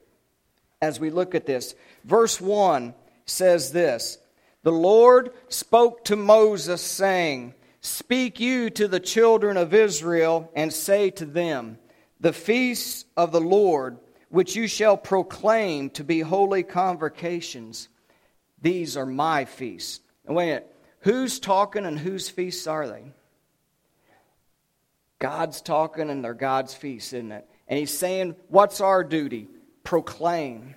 As 0.81 0.99
we 0.99 1.09
look 1.09 1.35
at 1.35 1.45
this, 1.45 1.75
verse 2.03 2.39
1 2.39 2.93
says 3.29 3.71
this 3.71 4.17
The 4.63 4.71
Lord 4.71 5.31
spoke 5.47 6.05
to 6.05 6.15
Moses, 6.15 6.81
saying, 6.81 7.53
Speak 7.81 8.39
you 8.39 8.69
to 8.71 8.87
the 8.87 8.99
children 8.99 9.55
of 9.57 9.73
Israel, 9.73 10.51
and 10.55 10.73
say 10.73 11.09
to 11.11 11.25
them, 11.25 11.77
The 12.19 12.33
feasts 12.33 13.05
of 13.15 13.31
the 13.31 13.41
Lord, 13.41 13.97
which 14.29 14.55
you 14.55 14.67
shall 14.67 14.97
proclaim 14.97 15.89
to 15.91 16.03
be 16.03 16.19
holy 16.19 16.63
convocations, 16.63 17.87
these 18.61 18.97
are 18.97 19.05
my 19.05 19.45
feasts. 19.45 20.01
And 20.25 20.35
wait 20.35 20.43
a 20.43 20.47
minute. 20.47 20.75
Who's 21.01 21.39
talking 21.39 21.85
and 21.85 21.97
whose 21.97 22.29
feasts 22.29 22.67
are 22.67 22.87
they? 22.87 23.13
God's 25.19 25.61
talking 25.61 26.09
and 26.09 26.23
they're 26.23 26.33
God's 26.33 26.73
feasts, 26.73 27.13
isn't 27.13 27.31
it? 27.31 27.47
And 27.67 27.79
he's 27.79 27.97
saying, 27.97 28.35
What's 28.47 28.81
our 28.81 29.03
duty? 29.03 29.47
Proclaim. 29.83 30.75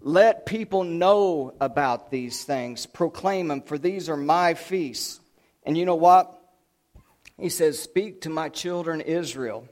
Let 0.00 0.46
people 0.46 0.84
know 0.84 1.54
about 1.60 2.10
these 2.10 2.44
things. 2.44 2.86
Proclaim 2.86 3.48
them, 3.48 3.62
for 3.62 3.78
these 3.78 4.08
are 4.08 4.16
my 4.16 4.54
feasts. 4.54 5.20
And 5.64 5.76
you 5.76 5.84
know 5.84 5.96
what? 5.96 6.34
He 7.38 7.48
says, 7.48 7.78
Speak 7.78 8.22
to 8.22 8.30
my 8.30 8.48
children 8.48 9.00
Israel. 9.00 9.68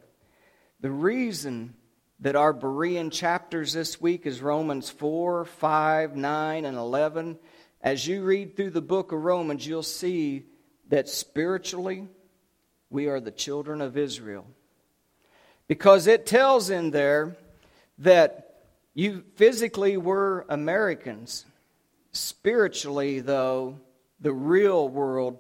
The 0.81 0.91
reason 0.91 1.75
that 2.21 2.37
our 2.37 2.53
Berean 2.53 3.13
chapters 3.13 3.73
this 3.73 4.01
week 4.01 4.27
is 4.27 4.41
Romans 4.41 4.91
4, 4.91 5.45
5, 5.45 6.17
9, 6.17 6.65
and 6.65 6.77
11 6.77 7.39
as 7.87 8.05
you 8.05 8.25
read 8.25 8.57
through 8.57 8.71
the 8.71 8.83
book 8.83 9.13
of 9.13 9.23
Romans, 9.23 9.65
you'll 9.65 9.83
see 9.85 10.47
that 10.89 11.09
spiritually, 11.09 12.09
we 12.91 13.07
are 13.07 13.21
the 13.21 13.31
children 13.31 13.81
of 13.81 13.97
Israel. 13.97 14.45
Because 15.69 16.09
it 16.09 16.27
tells 16.27 16.69
in 16.69 16.91
there 16.91 17.37
that 17.99 18.46
you 18.97 19.25
physically 19.35 19.99
were 19.99 20.47
Americans. 20.49 21.45
Spiritually, 22.13 23.21
though, 23.21 23.79
the 24.21 24.33
real 24.33 24.89
world, 24.89 25.37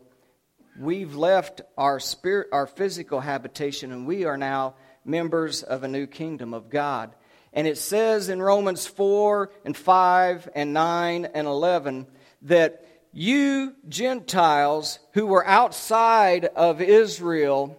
we've 0.79 1.17
left 1.17 1.63
our 1.79 1.99
spirit, 1.99 2.49
our 2.53 2.67
physical 2.67 3.19
habitation, 3.19 3.93
and 3.93 4.07
we 4.07 4.27
are 4.27 4.37
now 4.37 4.75
members 5.07 5.63
of 5.63 5.85
a 5.85 5.89
new 5.89 6.07
kingdom 6.07 6.53
of 6.53 6.69
God. 6.69 7.15
And 7.55 7.67
it 7.67 7.79
says 7.79 8.29
in 8.29 8.43
Romans 8.43 8.87
4 8.87 9.51
and 9.65 9.75
5 9.75 10.51
and 10.55 10.75
9 10.75 11.25
and 11.25 11.47
11 11.47 12.07
that 12.43 12.85
you 13.11 13.75
Gentiles 13.89 14.99
who 15.15 15.27
were 15.27 15.47
outside 15.47 16.45
of 16.45 16.83
Israel, 16.83 17.75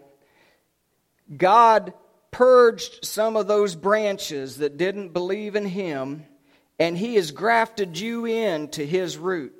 God 1.37 1.93
purged 2.31 3.05
some 3.05 3.35
of 3.35 3.47
those 3.47 3.75
branches 3.75 4.57
that 4.57 4.77
didn't 4.77 5.13
believe 5.13 5.55
in 5.55 5.65
Him, 5.65 6.25
and 6.79 6.97
He 6.97 7.15
has 7.15 7.31
grafted 7.31 7.99
you 7.99 8.25
in 8.25 8.69
to 8.69 8.85
His 8.85 9.17
root. 9.17 9.53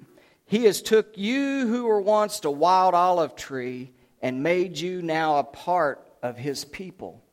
He 0.46 0.64
has 0.66 0.82
took 0.82 1.18
you 1.18 1.68
who 1.68 1.86
were 1.86 2.02
once 2.02 2.44
a 2.44 2.52
wild 2.52 2.94
olive 2.94 3.36
tree 3.36 3.92
and 4.22 4.44
made 4.44 4.78
you 4.78 5.02
now 5.02 5.38
a 5.38 5.44
part 5.44 6.08
of 6.22 6.38
His 6.38 6.66
people. 6.66 7.24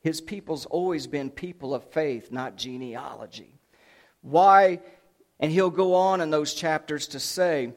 His 0.00 0.20
people's 0.20 0.66
always 0.66 1.06
been 1.06 1.30
people 1.30 1.74
of 1.74 1.84
faith, 1.90 2.32
not 2.32 2.56
genealogy. 2.56 3.58
Why 4.20 4.80
and 5.42 5.50
he'll 5.50 5.70
go 5.70 5.94
on 5.94 6.20
in 6.20 6.30
those 6.30 6.54
chapters 6.54 7.08
to 7.08 7.20
say, 7.20 7.72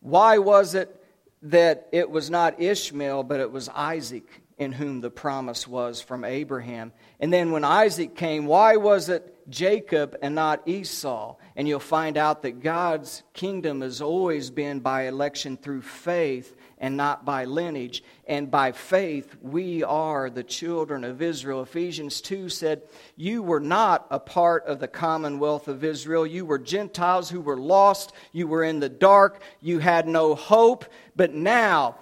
why 0.00 0.38
was 0.38 0.74
it 0.74 1.04
that 1.42 1.86
it 1.92 2.10
was 2.10 2.30
not 2.30 2.60
Ishmael, 2.60 3.24
but 3.24 3.40
it 3.40 3.52
was 3.52 3.68
Isaac 3.68 4.39
in 4.60 4.72
whom 4.72 5.00
the 5.00 5.10
promise 5.10 5.66
was 5.66 6.02
from 6.02 6.22
Abraham? 6.22 6.92
And 7.18 7.32
then 7.32 7.50
when 7.50 7.64
Isaac 7.64 8.14
came, 8.14 8.44
why 8.44 8.76
was 8.76 9.08
it 9.08 9.34
Jacob 9.48 10.16
and 10.20 10.34
not 10.34 10.68
Esau? 10.68 11.36
And 11.56 11.66
you'll 11.66 11.80
find 11.80 12.18
out 12.18 12.42
that 12.42 12.62
God's 12.62 13.22
kingdom 13.32 13.80
has 13.80 14.02
always 14.02 14.50
been 14.50 14.80
by 14.80 15.08
election 15.08 15.56
through 15.56 15.80
faith 15.80 16.54
and 16.76 16.96
not 16.96 17.24
by 17.24 17.46
lineage. 17.46 18.04
And 18.26 18.50
by 18.50 18.72
faith, 18.72 19.34
we 19.40 19.82
are 19.82 20.28
the 20.28 20.44
children 20.44 21.04
of 21.04 21.22
Israel. 21.22 21.62
Ephesians 21.62 22.20
2 22.20 22.50
said, 22.50 22.82
You 23.16 23.42
were 23.42 23.60
not 23.60 24.06
a 24.10 24.20
part 24.20 24.66
of 24.66 24.78
the 24.78 24.88
commonwealth 24.88 25.68
of 25.68 25.84
Israel. 25.84 26.26
You 26.26 26.44
were 26.44 26.58
Gentiles 26.58 27.30
who 27.30 27.40
were 27.40 27.58
lost. 27.58 28.12
You 28.32 28.46
were 28.46 28.62
in 28.62 28.80
the 28.80 28.90
dark. 28.90 29.42
You 29.62 29.78
had 29.78 30.06
no 30.06 30.34
hope. 30.34 30.84
But 31.16 31.32
now, 31.32 31.96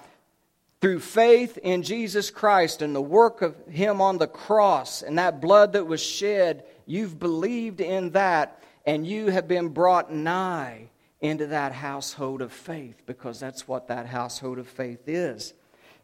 through 0.81 0.99
faith 0.99 1.57
in 1.57 1.83
Jesus 1.83 2.31
Christ 2.31 2.81
and 2.81 2.95
the 2.95 3.01
work 3.01 3.41
of 3.41 3.55
Him 3.67 4.01
on 4.01 4.17
the 4.17 4.27
cross 4.27 5.01
and 5.01 5.17
that 5.17 5.41
blood 5.41 5.73
that 5.73 5.85
was 5.85 6.01
shed, 6.01 6.63
you've 6.85 7.19
believed 7.19 7.81
in 7.81 8.11
that 8.11 8.63
and 8.85 9.05
you 9.05 9.27
have 9.27 9.47
been 9.47 9.69
brought 9.69 10.11
nigh 10.11 10.89
into 11.21 11.47
that 11.47 11.73
household 11.73 12.41
of 12.41 12.51
faith 12.51 13.01
because 13.05 13.39
that's 13.39 13.67
what 13.67 13.89
that 13.89 14.05
household 14.05 14.57
of 14.57 14.67
faith 14.67 15.07
is. 15.07 15.53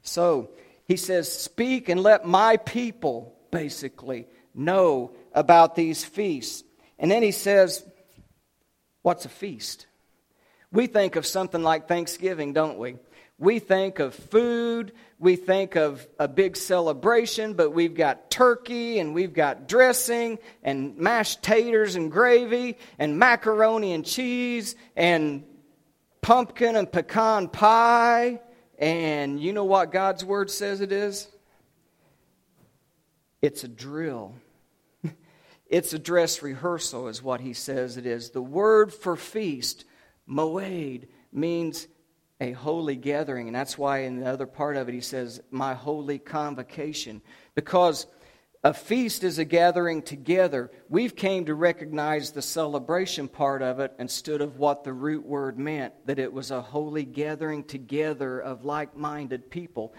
So 0.01 0.49
he 0.85 0.97
says, 0.97 1.31
Speak 1.31 1.89
and 1.89 2.01
let 2.01 2.25
my 2.25 2.57
people 2.57 3.33
basically 3.51 4.27
know 4.53 5.11
about 5.33 5.75
these 5.75 6.03
feasts. 6.03 6.63
And 6.99 7.09
then 7.09 7.23
he 7.23 7.31
says, 7.31 7.85
What's 9.01 9.25
a 9.25 9.29
feast? 9.29 9.87
We 10.71 10.87
think 10.87 11.15
of 11.15 11.25
something 11.25 11.63
like 11.63 11.87
Thanksgiving, 11.87 12.51
don't 12.51 12.77
we? 12.77 12.97
We 13.37 13.59
think 13.59 13.99
of 13.99 14.15
food, 14.15 14.93
we 15.19 15.35
think 15.35 15.75
of 15.75 16.07
a 16.17 16.27
big 16.27 16.55
celebration, 16.55 17.53
but 17.53 17.71
we've 17.71 17.93
got 17.93 18.31
turkey 18.31 18.99
and 18.99 19.13
we've 19.13 19.33
got 19.33 19.67
dressing 19.67 20.39
and 20.63 20.97
mashed 20.97 21.43
taters 21.43 21.95
and 21.95 22.09
gravy 22.09 22.77
and 22.97 23.19
macaroni 23.19 23.91
and 23.91 24.05
cheese 24.05 24.75
and 24.95 25.43
pumpkin 26.21 26.77
and 26.77 26.89
pecan 26.89 27.49
pie. 27.49 28.39
And 28.79 29.39
you 29.39 29.51
know 29.51 29.65
what 29.65 29.91
God's 29.91 30.23
word 30.23 30.49
says 30.49 30.79
it 30.79 30.93
is? 30.93 31.27
It's 33.41 33.65
a 33.65 33.67
drill. 33.67 34.33
it's 35.67 35.93
a 35.93 35.99
dress 35.99 36.41
rehearsal, 36.41 37.09
is 37.09 37.21
what 37.21 37.41
he 37.41 37.53
says 37.53 37.97
it 37.97 38.05
is. 38.05 38.29
The 38.29 38.41
word 38.41 38.93
for 38.93 39.17
feast, 39.17 39.83
moed, 40.27 41.07
means 41.33 41.87
a 42.39 42.51
holy 42.51 42.95
gathering. 42.95 43.47
And 43.47 43.55
that's 43.55 43.77
why 43.77 43.99
in 43.99 44.19
the 44.19 44.27
other 44.27 44.45
part 44.45 44.75
of 44.77 44.89
it 44.89 44.93
he 44.93 45.01
says, 45.01 45.41
My 45.51 45.73
holy 45.73 46.19
convocation. 46.19 47.21
Because 47.53 48.07
a 48.63 48.73
feast 48.73 49.23
is 49.23 49.37
a 49.37 49.45
gathering 49.45 50.01
together. 50.01 50.71
We've 50.89 51.15
came 51.15 51.45
to 51.45 51.53
recognize 51.53 52.31
the 52.31 52.41
celebration 52.41 53.27
part 53.27 53.61
of 53.61 53.79
it 53.79 53.93
instead 53.99 54.41
of 54.41 54.57
what 54.57 54.83
the 54.83 54.91
root 54.91 55.23
word 55.23 55.59
meant, 55.59 55.93
that 56.07 56.17
it 56.17 56.33
was 56.33 56.49
a 56.49 56.63
holy 56.63 57.05
gathering 57.05 57.63
together 57.63 58.39
of 58.39 58.65
like 58.65 58.97
minded 58.97 59.51
people. 59.51 59.93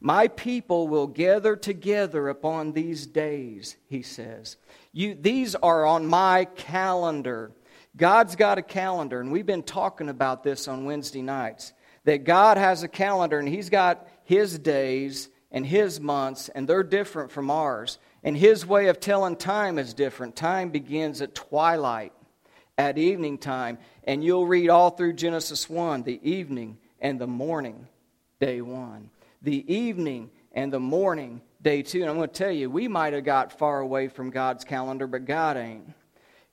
My 0.00 0.26
people 0.26 0.88
will 0.88 1.06
gather 1.06 1.54
together 1.54 2.28
upon 2.28 2.72
these 2.72 3.06
days, 3.06 3.76
he 3.86 4.02
says. 4.02 4.56
You, 4.92 5.14
these 5.14 5.54
are 5.54 5.86
on 5.86 6.04
my 6.04 6.46
calendar. 6.56 7.52
God's 7.96 8.36
got 8.36 8.58
a 8.58 8.62
calendar, 8.62 9.20
and 9.20 9.30
we've 9.30 9.46
been 9.46 9.62
talking 9.62 10.08
about 10.08 10.42
this 10.42 10.66
on 10.66 10.84
Wednesday 10.84 11.22
nights. 11.22 11.72
That 12.04 12.24
God 12.24 12.56
has 12.56 12.82
a 12.82 12.88
calendar, 12.88 13.38
and 13.38 13.48
He's 13.48 13.70
got 13.70 14.08
His 14.24 14.58
days 14.58 15.28
and 15.50 15.64
His 15.64 16.00
months, 16.00 16.48
and 16.48 16.66
they're 16.66 16.82
different 16.82 17.30
from 17.30 17.50
ours. 17.50 17.98
And 18.24 18.36
His 18.36 18.64
way 18.66 18.88
of 18.88 18.98
telling 18.98 19.36
time 19.36 19.78
is 19.78 19.94
different. 19.94 20.34
Time 20.34 20.70
begins 20.70 21.20
at 21.20 21.34
twilight 21.34 22.12
at 22.78 22.98
evening 22.98 23.38
time. 23.38 23.78
And 24.04 24.24
you'll 24.24 24.46
read 24.46 24.70
all 24.70 24.90
through 24.90 25.12
Genesis 25.14 25.68
1 25.68 26.02
the 26.02 26.20
evening 26.28 26.78
and 27.00 27.20
the 27.20 27.26
morning, 27.26 27.86
day 28.40 28.60
one. 28.60 29.10
The 29.42 29.72
evening 29.72 30.30
and 30.52 30.72
the 30.72 30.80
morning, 30.80 31.40
day 31.60 31.82
two. 31.82 32.00
And 32.00 32.10
I'm 32.10 32.16
going 32.16 32.28
to 32.28 32.34
tell 32.34 32.52
you, 32.52 32.70
we 32.70 32.88
might 32.88 33.12
have 33.12 33.24
got 33.24 33.58
far 33.58 33.80
away 33.80 34.08
from 34.08 34.30
God's 34.30 34.64
calendar, 34.64 35.06
but 35.06 35.24
God 35.24 35.56
ain't. 35.56 35.92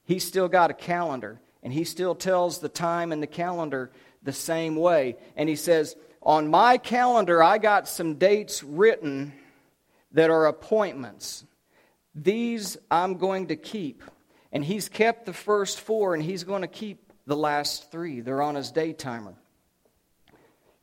He's 0.10 0.25
still 0.25 0.48
got 0.48 0.72
a 0.72 0.74
calendar, 0.74 1.39
and 1.62 1.72
He 1.72 1.84
still 1.84 2.16
tells 2.16 2.58
the 2.58 2.68
time 2.68 3.12
and 3.12 3.22
the 3.22 3.28
calendar 3.28 3.92
the 4.24 4.34
same 4.34 4.75
way. 4.75 5.18
And 5.36 5.48
He 5.48 5.56
says, 5.56 5.96
On 6.24 6.50
my 6.50 6.80
calendar, 6.80 7.44
I 7.44 7.60
got 7.60 7.88
some 7.88 8.16
dates 8.16 8.63
written 8.63 9.34
that 10.13 10.32
are 10.32 10.48
appointments. 10.48 11.46
These 12.16 12.75
I'm 12.89 13.20
going 13.20 13.50
to 13.50 13.56
keep. 13.56 14.01
And 14.51 14.66
He's 14.66 14.89
kept 14.89 15.28
the 15.28 15.34
first 15.34 15.80
four, 15.80 16.16
and 16.16 16.24
He's 16.24 16.44
going 16.44 16.63
to 16.63 16.68
keep 16.68 17.13
the 17.28 17.38
last 17.38 17.92
three. 17.92 18.22
They're 18.22 18.42
on 18.42 18.56
His 18.56 18.72
day 18.72 18.94
timer. 18.94 19.36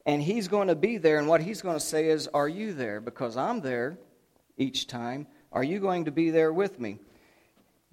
And 0.06 0.22
He's 0.22 0.46
going 0.46 0.68
to 0.68 0.76
be 0.76 0.98
there, 0.98 1.18
and 1.18 1.26
what 1.26 1.40
He's 1.40 1.62
going 1.62 1.74
to 1.76 1.84
say 1.84 2.10
is, 2.10 2.28
Are 2.28 2.48
you 2.48 2.74
there? 2.74 3.00
Because 3.00 3.36
I'm 3.36 3.60
there 3.60 3.98
each 4.56 4.86
time. 4.86 5.26
Are 5.50 5.64
you 5.64 5.80
going 5.80 6.04
to 6.04 6.12
be 6.12 6.30
there 6.30 6.52
with 6.52 6.78
me? 6.78 7.00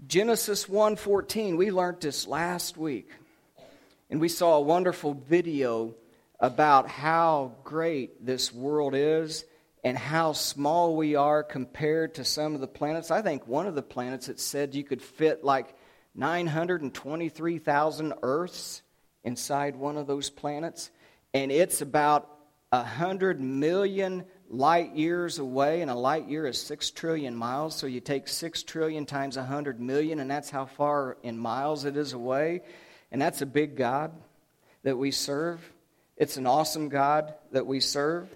Genesis 0.06 0.68
1:14, 0.68 1.56
we 1.56 1.72
learned 1.72 2.02
this 2.02 2.28
last 2.28 2.78
week. 2.78 3.10
And 4.10 4.20
we 4.20 4.28
saw 4.28 4.58
a 4.58 4.62
wonderful 4.62 5.14
video 5.14 5.96
about 6.40 6.90
how 6.90 7.54
great 7.64 8.26
this 8.26 8.54
world 8.54 8.96
is 8.96 9.46
and 9.84 9.98
how 9.98 10.34
small 10.34 10.96
we 10.96 11.16
are 11.16 11.42
compared 11.42 12.16
to 12.16 12.26
some 12.26 12.54
of 12.54 12.62
the 12.62 12.68
planets. 12.68 13.12
I 13.12 13.22
think 13.22 13.48
one 13.48 13.66
of 13.66 13.76
the 13.76 13.82
planets 13.82 14.30
it 14.30 14.40
said 14.40 14.76
you 14.76 14.84
could 14.84 15.02
fit 15.02 15.44
like 15.44 15.74
923,000 16.16 18.14
Earths 18.22 18.82
inside 19.24 19.76
one 19.76 19.98
of 19.98 20.06
those 20.06 20.30
planets. 20.30 20.92
And 21.34 21.52
it's 21.52 21.82
about 21.82 22.30
100 22.72 23.40
million 23.40 24.26
light 24.54 24.96
years 24.96 25.40
away, 25.40 25.82
and 25.82 25.90
a 25.90 25.96
light 25.96 26.28
year 26.28 26.46
is 26.46 26.62
6 26.62 26.92
trillion 26.92 27.36
miles. 27.36 27.76
So 27.76 27.88
you 27.88 28.00
take 28.00 28.28
6 28.28 28.64
trillion 28.64 29.06
times 29.08 29.36
100 29.36 29.80
million, 29.80 30.20
and 30.20 30.30
that's 30.30 30.52
how 30.52 30.66
far 30.66 31.18
in 31.24 31.40
miles 31.40 31.86
it 31.86 31.98
is 31.98 32.14
away. 32.14 32.62
And 33.12 33.20
that's 33.20 33.42
a 33.42 33.48
big 33.48 33.76
God 33.76 34.12
that 34.84 34.98
we 34.98 35.10
serve. 35.10 35.60
It's 36.18 36.38
an 36.38 36.46
awesome 36.46 36.90
God 36.90 37.34
that 37.52 37.66
we 37.66 37.80
serve. 37.80 38.30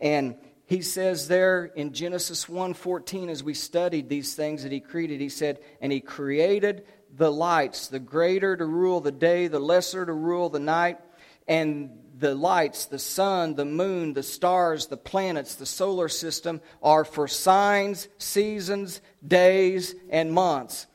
And 0.00 0.36
he 0.66 0.82
says 0.82 1.26
there 1.26 1.64
in 1.64 1.92
Genesis 1.92 2.48
1:14 2.48 3.28
as 3.28 3.42
we 3.42 3.54
studied 3.54 4.08
these 4.08 4.34
things 4.34 4.62
that 4.62 4.72
he 4.72 4.80
created, 4.80 5.20
he 5.20 5.28
said, 5.28 5.58
"And 5.80 5.90
he 5.90 6.00
created 6.00 6.86
the 7.12 7.32
lights, 7.32 7.88
the 7.88 7.98
greater 7.98 8.56
to 8.56 8.64
rule 8.64 9.00
the 9.00 9.12
day, 9.12 9.48
the 9.48 9.58
lesser 9.58 10.06
to 10.06 10.12
rule 10.12 10.48
the 10.48 10.60
night, 10.60 10.98
and 11.48 11.90
the 12.18 12.34
lights, 12.34 12.86
the 12.86 12.98
sun, 12.98 13.54
the 13.54 13.64
moon, 13.64 14.14
the 14.14 14.22
stars, 14.22 14.86
the 14.86 14.96
planets, 14.96 15.56
the 15.56 15.66
solar 15.66 16.08
system 16.08 16.60
are 16.82 17.04
for 17.04 17.28
signs, 17.28 18.08
seasons, 18.18 19.00
days, 19.26 19.94
and 20.08 20.32
months. 20.32 20.86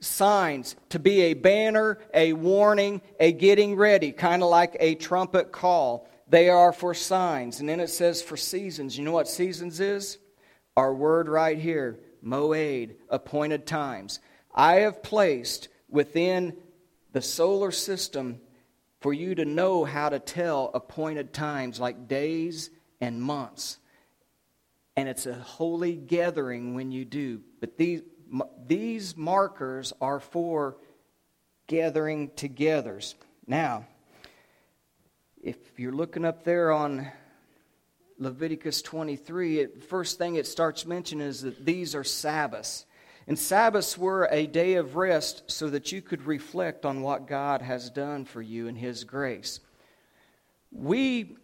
Signs 0.00 0.76
to 0.88 0.98
be 0.98 1.20
a 1.20 1.34
banner, 1.34 1.98
a 2.14 2.32
warning, 2.32 3.02
a 3.18 3.32
getting 3.32 3.76
ready, 3.76 4.12
kind 4.12 4.42
of 4.42 4.48
like 4.48 4.74
a 4.80 4.94
trumpet 4.94 5.52
call. 5.52 6.08
They 6.28 6.48
are 6.48 6.72
for 6.72 6.94
signs. 6.94 7.60
And 7.60 7.68
then 7.68 7.80
it 7.80 7.90
says 7.90 8.22
for 8.22 8.38
seasons. 8.38 8.96
You 8.96 9.04
know 9.04 9.12
what 9.12 9.28
seasons 9.28 9.80
is? 9.80 10.16
Our 10.76 10.94
word 10.94 11.28
right 11.28 11.58
here, 11.58 12.00
moed, 12.24 12.94
appointed 13.10 13.66
times. 13.66 14.20
I 14.54 14.76
have 14.76 15.02
placed 15.02 15.68
within 15.90 16.56
the 17.12 17.20
solar 17.20 17.70
system 17.70 18.40
for 19.00 19.12
you 19.12 19.34
to 19.34 19.44
know 19.44 19.84
how 19.84 20.08
to 20.08 20.18
tell 20.18 20.70
appointed 20.74 21.32
times 21.32 21.80
like 21.80 22.06
days 22.08 22.70
and 23.00 23.22
months. 23.22 23.78
And 24.96 25.08
it's 25.08 25.26
a 25.26 25.34
holy 25.34 25.94
gathering 25.96 26.74
when 26.74 26.92
you 26.92 27.04
do. 27.04 27.40
But 27.60 27.78
these, 27.78 28.02
these 28.66 29.16
markers 29.16 29.92
are 30.00 30.20
for 30.20 30.76
gathering 31.66 32.28
togethers. 32.30 33.14
Now, 33.46 33.86
if 35.42 35.56
you're 35.78 35.92
looking 35.92 36.26
up 36.26 36.44
there 36.44 36.70
on 36.70 37.10
Leviticus 38.18 38.82
23, 38.82 39.60
it, 39.60 39.84
first 39.84 40.18
thing 40.18 40.34
it 40.34 40.46
starts 40.46 40.84
mentioning 40.84 41.26
is 41.26 41.40
that 41.40 41.64
these 41.64 41.94
are 41.94 42.04
Sabbaths. 42.04 42.84
And 43.30 43.38
Sabbaths 43.38 43.96
were 43.96 44.26
a 44.28 44.48
day 44.48 44.74
of 44.74 44.96
rest 44.96 45.44
so 45.46 45.70
that 45.70 45.92
you 45.92 46.02
could 46.02 46.26
reflect 46.26 46.84
on 46.84 47.00
what 47.00 47.28
God 47.28 47.62
has 47.62 47.88
done 47.88 48.24
for 48.24 48.42
you 48.42 48.66
in 48.66 48.74
His 48.74 49.04
grace. 49.04 49.60
We, 50.72 51.36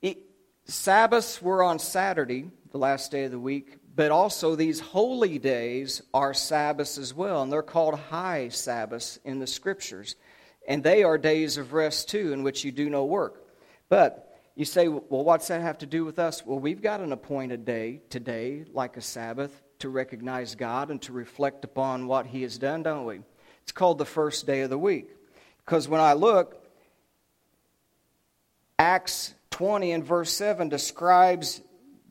it, 0.00 0.20
Sabbaths 0.64 1.42
were 1.42 1.62
on 1.62 1.78
Saturday, 1.78 2.50
the 2.72 2.78
last 2.78 3.10
day 3.10 3.24
of 3.24 3.30
the 3.30 3.38
week, 3.38 3.76
but 3.94 4.10
also 4.10 4.56
these 4.56 4.80
holy 4.80 5.38
days 5.38 6.00
are 6.14 6.32
Sabbaths 6.32 6.96
as 6.96 7.12
well, 7.12 7.42
and 7.42 7.52
they're 7.52 7.60
called 7.60 7.98
high 7.98 8.48
Sabbaths 8.48 9.18
in 9.22 9.38
the 9.38 9.46
Scriptures. 9.46 10.16
And 10.66 10.82
they 10.82 11.02
are 11.02 11.18
days 11.18 11.58
of 11.58 11.74
rest 11.74 12.08
too, 12.08 12.32
in 12.32 12.42
which 12.42 12.64
you 12.64 12.72
do 12.72 12.88
no 12.88 13.04
work. 13.04 13.46
But 13.90 14.34
you 14.56 14.64
say, 14.64 14.88
well, 14.88 15.02
what's 15.10 15.48
that 15.48 15.60
have 15.60 15.76
to 15.80 15.86
do 15.86 16.06
with 16.06 16.18
us? 16.18 16.42
Well, 16.46 16.58
we've 16.58 16.80
got 16.80 17.00
an 17.00 17.12
appointed 17.12 17.66
day 17.66 18.00
today, 18.08 18.64
like 18.72 18.96
a 18.96 19.02
Sabbath, 19.02 19.62
to 19.80 19.88
recognize 19.88 20.54
God 20.54 20.90
and 20.90 21.00
to 21.02 21.12
reflect 21.12 21.64
upon 21.64 22.06
what 22.06 22.26
He 22.26 22.42
has 22.42 22.58
done, 22.58 22.82
don't 22.82 23.04
we? 23.04 23.20
It's 23.62 23.72
called 23.72 23.98
the 23.98 24.04
first 24.04 24.46
day 24.46 24.62
of 24.62 24.70
the 24.70 24.78
week. 24.78 25.10
Because 25.64 25.88
when 25.88 26.00
I 26.00 26.12
look, 26.12 26.62
Acts 28.78 29.34
20 29.50 29.92
and 29.92 30.04
verse 30.04 30.32
7 30.32 30.68
describes 30.68 31.60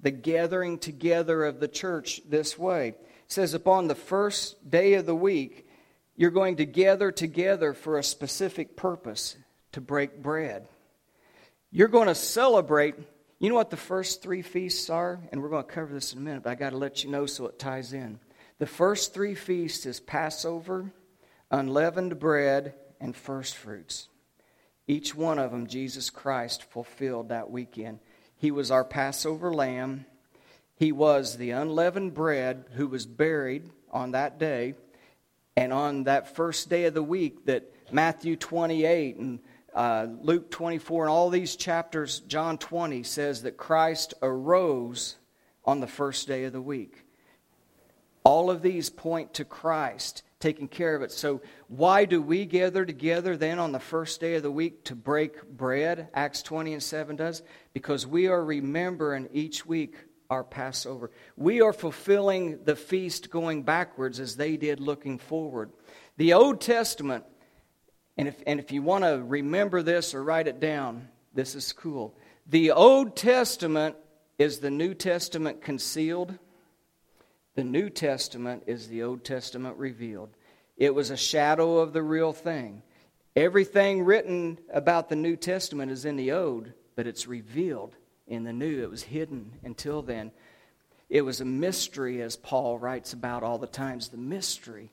the 0.01 0.11
gathering 0.11 0.77
together 0.77 1.45
of 1.45 1.59
the 1.59 1.67
church 1.67 2.21
this 2.27 2.57
way. 2.57 2.89
It 2.89 2.97
says, 3.27 3.53
Upon 3.53 3.87
the 3.87 3.95
first 3.95 4.69
day 4.69 4.93
of 4.93 5.05
the 5.05 5.15
week, 5.15 5.67
you're 6.15 6.31
going 6.31 6.57
to 6.57 6.65
gather 6.65 7.11
together 7.11 7.73
for 7.73 7.97
a 7.97 8.03
specific 8.03 8.75
purpose 8.75 9.35
to 9.71 9.81
break 9.81 10.21
bread. 10.21 10.67
You're 11.71 11.87
going 11.87 12.07
to 12.07 12.15
celebrate 12.15 12.95
you 13.43 13.49
know 13.49 13.55
what 13.55 13.71
the 13.71 13.75
first 13.75 14.23
three 14.23 14.41
feasts 14.41 14.89
are? 14.89 15.19
And 15.29 15.43
we're 15.43 15.49
going 15.49 15.65
to 15.65 15.69
cover 15.69 15.93
this 15.93 16.13
in 16.13 16.19
a 16.19 16.21
minute, 16.21 16.43
but 16.43 16.51
I 16.51 16.55
got 16.55 16.69
to 16.69 16.77
let 16.77 17.03
you 17.03 17.09
know 17.09 17.25
so 17.25 17.45
it 17.47 17.59
ties 17.59 17.91
in. 17.91 18.21
The 18.57 18.65
first 18.65 19.13
three 19.13 19.35
feasts 19.35 19.85
is 19.85 19.99
Passover, 19.99 20.93
unleavened 21.51 22.19
bread, 22.19 22.73
and 23.01 23.13
first 23.13 23.57
fruits. 23.57 24.07
Each 24.87 25.13
one 25.13 25.39
of 25.39 25.51
them, 25.51 25.67
Jesus 25.67 26.09
Christ 26.09 26.63
fulfilled 26.63 27.29
that 27.29 27.51
weekend. 27.51 27.99
He 28.37 28.49
was 28.49 28.71
our 28.71 28.85
Passover 28.85 29.53
lamb. 29.53 30.05
He 30.77 30.93
was 30.93 31.35
the 31.35 31.51
unleavened 31.51 32.13
bread 32.13 32.63
who 32.75 32.87
was 32.87 33.05
buried 33.05 33.69
on 33.91 34.11
that 34.11 34.39
day. 34.39 34.75
And 35.57 35.73
on 35.73 36.05
that 36.05 36.33
first 36.33 36.69
day 36.69 36.85
of 36.85 36.93
the 36.93 37.03
week, 37.03 37.45
that 37.47 37.69
Matthew 37.91 38.37
28 38.37 39.17
and 39.17 39.39
uh, 39.73 40.07
Luke 40.21 40.51
24 40.51 41.05
and 41.05 41.11
all 41.11 41.29
these 41.29 41.55
chapters, 41.55 42.19
John 42.21 42.57
20 42.57 43.03
says 43.03 43.43
that 43.43 43.57
Christ 43.57 44.13
arose 44.21 45.15
on 45.65 45.79
the 45.79 45.87
first 45.87 46.27
day 46.27 46.43
of 46.43 46.53
the 46.53 46.61
week. 46.61 47.05
All 48.23 48.49
of 48.49 48.61
these 48.61 48.89
point 48.89 49.33
to 49.35 49.45
Christ 49.45 50.23
taking 50.39 50.67
care 50.67 50.95
of 50.95 51.01
it. 51.01 51.11
So, 51.11 51.41
why 51.67 52.05
do 52.05 52.21
we 52.21 52.45
gather 52.45 52.85
together 52.85 53.35
then 53.35 53.59
on 53.59 53.71
the 53.71 53.79
first 53.79 54.19
day 54.19 54.35
of 54.35 54.43
the 54.43 54.51
week 54.51 54.85
to 54.85 54.95
break 54.95 55.43
bread? 55.43 56.09
Acts 56.13 56.41
20 56.43 56.73
and 56.73 56.83
7 56.83 57.15
does. 57.15 57.41
Because 57.73 58.05
we 58.05 58.27
are 58.27 58.43
remembering 58.43 59.29
each 59.33 59.65
week 59.65 59.95
our 60.29 60.43
Passover. 60.43 61.11
We 61.35 61.61
are 61.61 61.73
fulfilling 61.73 62.63
the 62.63 62.75
feast 62.75 63.29
going 63.29 63.63
backwards 63.63 64.19
as 64.19 64.35
they 64.35 64.57
did 64.57 64.79
looking 64.79 65.17
forward. 65.17 65.71
The 66.17 66.33
Old 66.33 66.61
Testament 66.61 67.25
and 68.17 68.27
if, 68.27 68.35
and 68.45 68.59
if 68.59 68.71
you 68.71 68.81
want 68.81 69.03
to 69.03 69.23
remember 69.25 69.81
this 69.81 70.13
or 70.13 70.23
write 70.23 70.47
it 70.47 70.59
down, 70.59 71.07
this 71.33 71.55
is 71.55 71.73
cool. 71.73 72.15
The 72.47 72.71
Old 72.71 73.15
Testament 73.15 73.95
is 74.37 74.59
the 74.59 74.71
New 74.71 74.93
Testament 74.93 75.61
concealed, 75.61 76.37
the 77.55 77.63
New 77.63 77.89
Testament 77.89 78.63
is 78.65 78.87
the 78.87 79.03
Old 79.03 79.23
Testament 79.23 79.77
revealed. 79.77 80.29
It 80.75 80.93
was 80.93 81.11
a 81.11 81.17
shadow 81.17 81.77
of 81.77 81.93
the 81.93 82.01
real 82.01 82.33
thing. 82.33 82.81
Everything 83.35 84.03
written 84.03 84.59
about 84.71 85.09
the 85.09 85.15
New 85.15 85.35
Testament 85.35 85.91
is 85.91 86.05
in 86.05 86.15
the 86.15 86.31
Old, 86.31 86.71
but 86.95 87.07
it's 87.07 87.27
revealed 87.27 87.95
in 88.27 88.43
the 88.43 88.53
New. 88.53 88.81
It 88.81 88.89
was 88.89 89.03
hidden 89.03 89.53
until 89.63 90.01
then. 90.01 90.31
It 91.09 91.21
was 91.21 91.41
a 91.41 91.45
mystery, 91.45 92.21
as 92.21 92.35
Paul 92.35 92.79
writes 92.79 93.13
about 93.13 93.43
all 93.43 93.59
the 93.59 93.67
times, 93.67 94.09
the 94.09 94.17
mystery. 94.17 94.89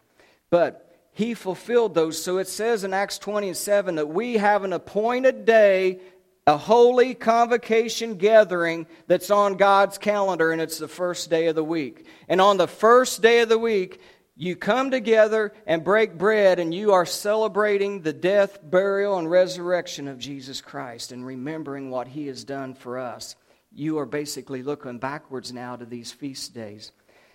But 0.50 0.89
he 1.12 1.34
fulfilled 1.34 1.94
those. 1.94 2.22
So 2.22 2.38
it 2.38 2.48
says 2.48 2.84
in 2.84 2.94
Acts 2.94 3.18
20 3.18 3.48
and 3.48 3.56
7 3.56 3.96
that 3.96 4.08
we 4.08 4.34
have 4.34 4.64
an 4.64 4.72
appointed 4.72 5.44
day, 5.44 6.00
a 6.46 6.56
holy 6.56 7.14
convocation 7.14 8.16
gathering 8.16 8.86
that's 9.06 9.30
on 9.30 9.56
God's 9.56 9.98
calendar, 9.98 10.50
and 10.52 10.60
it's 10.60 10.78
the 10.78 10.88
first 10.88 11.30
day 11.30 11.46
of 11.46 11.54
the 11.54 11.64
week. 11.64 12.06
And 12.28 12.40
on 12.40 12.56
the 12.56 12.66
first 12.66 13.22
day 13.22 13.40
of 13.40 13.48
the 13.48 13.58
week, 13.58 14.00
You 14.40 14.56
come 14.56 14.90
together 14.90 15.52
and 15.66 15.84
break 15.84 16.16
bread, 16.16 16.60
and 16.60 16.72
you 16.72 16.94
are 16.94 17.04
celebrating 17.04 18.00
the 18.00 18.14
death, 18.14 18.58
burial, 18.62 19.18
and 19.18 19.30
resurrection 19.30 20.08
of 20.08 20.18
Jesus 20.18 20.62
Christ 20.62 21.12
and 21.12 21.26
remembering 21.26 21.90
what 21.90 22.08
he 22.08 22.26
has 22.28 22.42
done 22.42 22.72
for 22.72 22.98
us. 22.98 23.36
You 23.70 23.98
are 23.98 24.06
basically 24.06 24.62
looking 24.62 24.98
backwards 24.98 25.52
now 25.52 25.76
to 25.76 25.84
these 25.84 26.10
feast 26.10 26.54
days. 26.54 26.90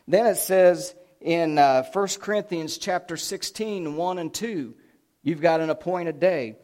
Then 0.07 0.25
it 0.25 0.37
says 0.37 0.95
in 1.25 1.57
uh, 1.57 1.83
1 1.91 2.07
Corinthians 2.19 2.77
chapter 2.77 3.17
16, 3.17 3.95
1 3.95 4.17
and 4.19 4.31
2, 4.31 4.75
you've 5.23 5.41
got 5.41 5.59
an 5.59 5.71
appointed 5.71 6.19
day. 6.19 6.55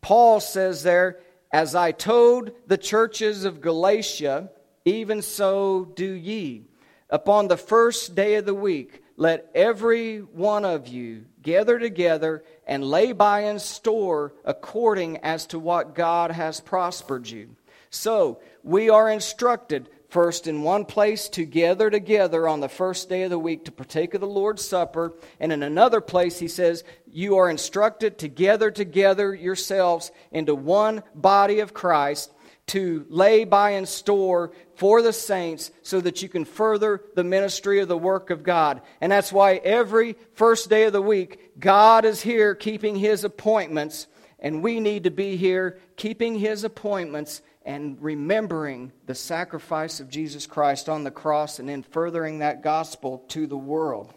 Paul 0.00 0.38
says 0.38 0.84
there, 0.84 1.18
As 1.50 1.74
I 1.74 1.90
told 1.90 2.52
the 2.68 2.78
churches 2.78 3.44
of 3.44 3.60
Galatia, 3.60 4.50
even 4.84 5.22
so 5.22 5.84
do 5.84 6.06
ye. 6.06 6.68
Upon 7.10 7.48
the 7.48 7.56
first 7.56 8.14
day 8.14 8.36
of 8.36 8.46
the 8.46 8.54
week, 8.54 9.02
let 9.16 9.50
every 9.56 10.18
one 10.18 10.64
of 10.64 10.86
you 10.86 11.24
gather 11.42 11.80
together 11.80 12.44
and 12.64 12.84
lay 12.84 13.10
by 13.10 13.40
in 13.40 13.58
store 13.58 14.34
according 14.44 15.16
as 15.18 15.46
to 15.46 15.58
what 15.58 15.96
God 15.96 16.30
has 16.30 16.60
prospered 16.60 17.28
you. 17.28 17.56
So, 17.90 18.40
we 18.62 18.88
are 18.88 19.10
instructed 19.10 19.88
first 20.08 20.46
in 20.46 20.62
one 20.62 20.84
place 20.84 21.28
to 21.30 21.44
gather 21.44 21.90
together 21.90 22.46
on 22.46 22.60
the 22.60 22.68
first 22.68 23.08
day 23.08 23.22
of 23.22 23.30
the 23.30 23.38
week 23.38 23.64
to 23.64 23.72
partake 23.72 24.14
of 24.14 24.20
the 24.20 24.26
Lord's 24.26 24.64
Supper, 24.64 25.14
and 25.40 25.52
in 25.52 25.62
another 25.62 26.00
place, 26.00 26.38
he 26.38 26.48
says, 26.48 26.84
you 27.10 27.36
are 27.36 27.50
instructed 27.50 28.18
to 28.18 28.28
gather 28.28 28.70
together 28.70 29.34
yourselves 29.34 30.12
into 30.30 30.54
one 30.54 31.02
body 31.14 31.60
of 31.60 31.74
Christ 31.74 32.32
to 32.68 33.06
lay 33.08 33.44
by 33.44 33.70
and 33.70 33.88
store 33.88 34.52
for 34.74 35.00
the 35.00 35.12
saints 35.12 35.70
so 35.82 36.00
that 36.00 36.22
you 36.22 36.28
can 36.28 36.44
further 36.44 37.00
the 37.14 37.24
ministry 37.24 37.80
of 37.80 37.88
the 37.88 37.96
work 37.96 38.30
of 38.30 38.42
God. 38.42 38.82
And 39.00 39.12
that's 39.12 39.32
why 39.32 39.56
every 39.56 40.16
first 40.34 40.68
day 40.68 40.84
of 40.84 40.92
the 40.92 41.02
week, 41.02 41.58
God 41.60 42.04
is 42.04 42.20
here 42.20 42.54
keeping 42.54 42.96
his 42.96 43.22
appointments, 43.22 44.08
and 44.38 44.62
we 44.62 44.80
need 44.80 45.04
to 45.04 45.10
be 45.10 45.36
here 45.36 45.78
keeping 45.96 46.38
his 46.38 46.64
appointments 46.64 47.40
and 47.66 48.00
remembering 48.00 48.92
the 49.06 49.14
sacrifice 49.14 49.98
of 49.98 50.08
Jesus 50.08 50.46
Christ 50.46 50.88
on 50.88 51.02
the 51.02 51.10
cross 51.10 51.58
and 51.58 51.68
then 51.68 51.82
furthering 51.82 52.38
that 52.38 52.62
gospel 52.62 53.24
to 53.28 53.48
the 53.48 53.56
world. 53.56 54.14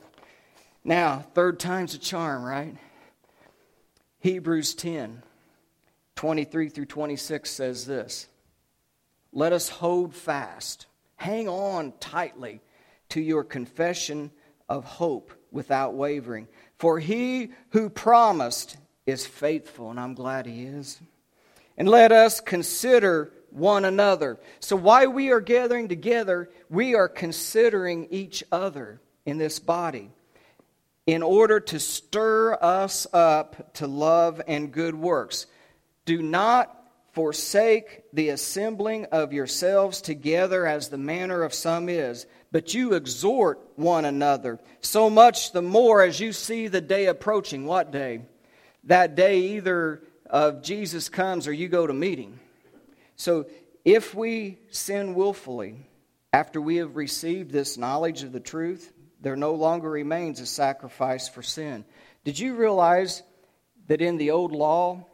Now, 0.84 1.26
third 1.34 1.60
time's 1.60 1.96
a 1.96 1.98
charm, 1.98 2.44
right? 2.44 2.78
Hebrews 4.20 4.76
10 4.76 5.24
23 6.16 6.70
through 6.70 6.86
26 6.86 7.50
says 7.50 7.86
this. 7.86 8.28
Let 9.32 9.54
us 9.54 9.70
hold 9.70 10.14
fast, 10.14 10.86
hang 11.16 11.48
on 11.48 11.94
tightly 12.00 12.62
to 13.10 13.22
your 13.22 13.44
confession 13.44 14.30
of 14.68 14.84
hope 14.84 15.32
without 15.50 15.94
wavering. 15.94 16.50
For 16.78 17.00
he 17.00 17.52
who 17.70 17.90
promised 17.90 18.78
is 19.06 19.26
faithful, 19.26 19.90
and 19.90 20.00
I'm 20.00 20.14
glad 20.14 20.46
he 20.46 20.66
is. 20.66 21.00
And 21.78 21.88
let 21.88 22.12
us 22.12 22.42
consider 22.42 23.32
one 23.52 23.86
another. 23.86 24.40
So, 24.60 24.76
why 24.76 25.08
we 25.08 25.32
are 25.32 25.42
gathering 25.42 25.88
together, 25.88 26.50
we 26.70 26.96
are 26.96 27.08
considering 27.08 28.08
each 28.12 28.44
other 28.52 29.02
in 29.26 29.38
this 29.38 29.60
body 29.60 30.12
in 31.06 31.24
order 31.24 31.60
to 31.60 31.80
stir 31.80 32.54
us 32.62 33.08
up 33.14 33.74
to 33.74 33.88
love 33.88 34.42
and 34.48 34.72
good 34.72 34.94
works. 34.94 35.48
Do 36.06 36.22
not 36.22 36.76
forsake 37.14 38.04
the 38.14 38.30
assembling 38.30 39.06
of 39.06 39.34
yourselves 39.34 40.02
together 40.02 40.68
as 40.68 40.90
the 40.90 40.98
manner 40.98 41.42
of 41.44 41.54
some 41.54 41.90
is, 41.90 42.28
but 42.52 42.74
you 42.74 42.94
exhort 42.94 43.60
one 43.76 44.06
another, 44.06 44.60
so 44.82 45.10
much 45.10 45.52
the 45.52 45.62
more 45.62 46.04
as 46.04 46.20
you 46.20 46.32
see 46.32 46.68
the 46.68 46.82
day 46.82 47.08
approaching. 47.08 47.66
What 47.66 47.92
day? 47.92 48.22
That 48.86 49.16
day 49.16 49.40
either 49.56 50.04
of 50.30 50.62
Jesus 50.62 51.10
comes 51.10 51.48
or 51.48 51.54
you 51.54 51.68
go 51.68 51.88
to 51.88 51.94
meeting. 51.94 52.40
So 53.20 53.48
if 53.84 54.16
we 54.16 54.60
sin 54.72 55.14
willfully 55.14 55.86
after 56.32 56.62
we 56.62 56.78
have 56.78 56.96
received 56.96 57.52
this 57.52 57.78
knowledge 57.78 58.24
of 58.24 58.32
the 58.32 58.40
truth, 58.40 58.94
there 59.20 59.36
no 59.36 59.56
longer 59.56 59.90
remains 59.90 60.40
a 60.40 60.46
sacrifice 60.46 61.28
for 61.28 61.44
sin. 61.44 61.84
Did 62.24 62.40
you 62.40 62.56
realize 62.56 63.22
that 63.88 64.02
in 64.02 64.16
the 64.16 64.32
old 64.32 64.54
law, 64.54 65.06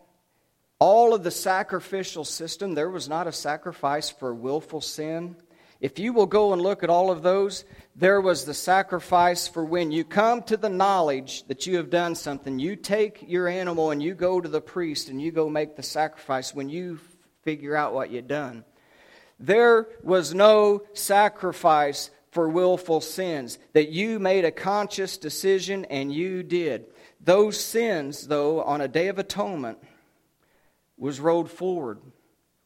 all 0.77 1.15
of 1.15 1.23
the 1.23 1.31
sacrificial 1.31 2.23
system, 2.25 2.75
there 2.75 2.91
was 2.91 3.09
not 3.09 3.25
a 3.25 3.31
sacrifice 3.31 4.11
for 4.11 4.35
willful 4.35 4.81
sin. 4.81 5.35
If 5.81 5.97
you 5.97 6.13
will 6.13 6.27
go 6.27 6.53
and 6.53 6.61
look 6.61 6.83
at 6.83 6.91
all 6.91 7.09
of 7.09 7.23
those, 7.23 7.65
there 7.95 8.21
was 8.21 8.45
the 8.45 8.53
sacrifice 8.53 9.47
for 9.47 9.65
when 9.65 9.91
you 9.91 10.03
come 10.03 10.43
to 10.43 10.57
the 10.57 10.69
knowledge 10.69 11.43
that 11.47 11.65
you 11.65 11.77
have 11.77 11.89
done 11.89 12.13
something. 12.13 12.59
You 12.59 12.75
take 12.75 13.23
your 13.27 13.47
animal 13.47 13.89
and 13.89 14.03
you 14.03 14.13
go 14.13 14.39
to 14.39 14.49
the 14.49 14.61
priest 14.61 15.09
and 15.09 15.19
you 15.19 15.31
go 15.31 15.49
make 15.49 15.75
the 15.75 15.83
sacrifice 15.83 16.53
when 16.53 16.69
you 16.69 16.99
figure 17.45 17.75
out 17.75 17.93
what 17.93 18.09
you've 18.09 18.27
done. 18.27 18.65
There 19.39 19.87
was 20.01 20.33
no 20.33 20.81
sacrifice 20.93 22.09
for 22.31 22.49
willful 22.49 22.99
sins, 22.99 23.59
that 23.71 23.89
you 23.89 24.19
made 24.19 24.43
a 24.43 24.51
conscious 24.51 25.15
decision 25.15 25.85
and 25.85 26.11
you 26.11 26.43
did. 26.43 26.87
Those 27.21 27.57
sins, 27.57 28.27
though, 28.27 28.61
on 28.61 28.81
a 28.81 28.89
day 28.89 29.07
of 29.07 29.19
atonement, 29.19 29.77
was 30.97 31.21
rolled 31.21 31.49
forward, 31.49 31.99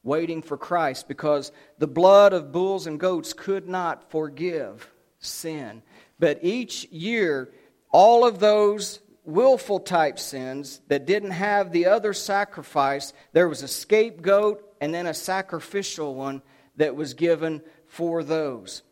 waiting 0.01 0.41
for 0.41 0.57
Christ, 0.57 1.07
because 1.07 1.51
the 1.77 1.85
blood 1.85 2.33
of 2.33 2.51
bulls 2.51 2.87
and 2.87 2.99
goats 2.99 3.31
could 3.33 3.69
not 3.69 4.09
forgive 4.09 4.89
sin. 5.19 5.83
But 6.17 6.39
each 6.41 6.85
year, 6.85 7.51
all 7.91 8.25
of 8.25 8.39
those 8.39 9.01
willful 9.29 9.79
type 9.79 10.19
sins 10.19 10.81
that 10.87 11.05
didn't 11.05 11.31
have 11.31 11.71
the 11.71 11.85
other 11.85 12.13
sacrifice, 12.13 13.13
there 13.31 13.47
was 13.47 13.63
a 13.63 13.67
scapegoat 13.67 14.63
and 14.81 14.93
then 14.93 15.07
a 15.07 15.13
sacrificial 15.13 16.15
one 16.15 16.41
that 16.75 16.95
was 16.95 17.13
given 17.13 17.61
for 17.87 18.23
those. 18.23 18.83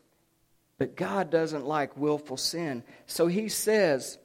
But 0.78 0.96
God 0.96 1.30
doesn't 1.30 1.66
like 1.66 1.96
willful 1.96 2.36
sin. 2.36 2.84
So 3.06 3.26
he 3.26 3.48
says, 3.48 4.18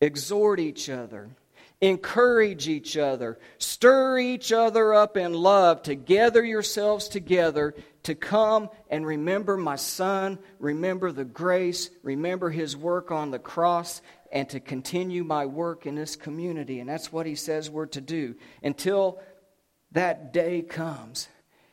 exhort 0.00 0.58
each 0.58 0.90
other 0.90 1.30
encourage 1.80 2.68
each 2.68 2.96
other, 2.96 3.38
stir 3.58 4.18
each 4.18 4.52
other 4.52 4.92
up 4.92 5.16
in 5.16 5.32
love 5.32 5.82
to 5.84 5.94
gather 5.94 6.44
yourselves 6.44 7.08
together 7.08 7.74
to 8.02 8.14
come 8.14 8.68
and 8.90 9.06
remember 9.06 9.56
my 9.56 9.76
son, 9.76 10.38
remember 10.58 11.10
the 11.10 11.24
grace, 11.24 11.90
remember 12.02 12.50
his 12.50 12.76
work 12.76 13.10
on 13.10 13.30
the 13.30 13.38
cross, 13.38 14.02
and 14.32 14.48
to 14.50 14.60
continue 14.60 15.24
my 15.24 15.46
work 15.46 15.86
in 15.86 15.94
this 15.94 16.16
community. 16.16 16.80
And 16.80 16.88
that's 16.88 17.12
what 17.12 17.26
he 17.26 17.34
says 17.34 17.70
we're 17.70 17.86
to 17.86 18.00
do 18.00 18.34
until 18.62 19.20
that 19.92 20.32
day 20.32 20.62
comes. 20.62 21.28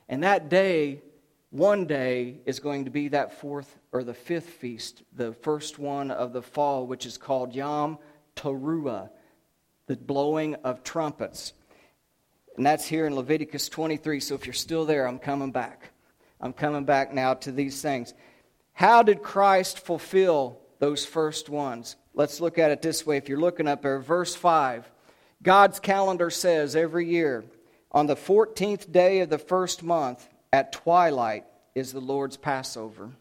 And 0.10 0.24
that 0.24 0.50
day, 0.50 1.02
one 1.50 1.86
day, 1.86 2.40
is 2.46 2.60
going 2.60 2.86
to 2.86 2.92
be 2.92 3.10
that 3.10 3.40
fourth 3.40 3.78
or 3.92 4.04
the 4.04 4.14
fifth 4.14 4.50
feast, 4.50 5.04
the 5.14 5.34
first 5.34 5.78
one 5.78 6.12
of 6.12 6.34
the 6.34 6.42
fall, 6.42 6.88
which 6.88 7.06
is 7.06 7.18
called 7.18 7.54
Yom 7.54 8.00
Teruah 8.36 9.10
the 9.88 9.96
blowing 9.96 10.56
of 10.56 10.84
trumpets. 10.84 11.54
And 12.58 12.66
that's 12.66 12.86
here 12.86 13.08
in 13.08 13.16
Leviticus 13.16 13.70
23. 13.70 14.20
So 14.20 14.36
if 14.36 14.46
you're 14.46 14.54
still 14.54 14.86
there, 14.86 15.08
I'm 15.08 15.20
coming 15.20 15.52
back. 15.52 15.92
I'm 16.40 16.54
coming 16.54 16.86
back 16.86 17.14
now 17.14 17.34
to 17.36 17.52
these 17.52 17.82
things. 17.82 18.14
How 18.74 19.02
did 19.02 19.24
Christ 19.24 19.80
fulfill 19.80 20.60
those 20.80 21.06
first 21.06 21.50
ones? 21.50 21.96
Let's 22.18 22.42
look 22.42 22.58
at 22.58 22.72
it 22.72 22.82
this 22.82 23.06
way. 23.06 23.18
If 23.18 23.30
you're 23.30 23.40
looking 23.40 23.68
up 23.68 23.84
there, 23.84 24.00
verse 24.00 24.34
5, 24.34 24.90
God's 25.44 25.80
calendar 25.80 26.32
says 26.32 26.76
every 26.76 27.08
year, 27.08 27.46
on 27.92 28.08
the 28.08 28.16
14th 28.16 28.92
day 28.92 29.20
of 29.20 29.30
the 29.30 29.38
first 29.38 29.84
month 29.84 30.28
at 30.52 30.72
twilight 30.72 31.46
is 31.76 31.94
the 31.94 32.02
Lord's 32.02 32.36
Passover. 32.36 33.12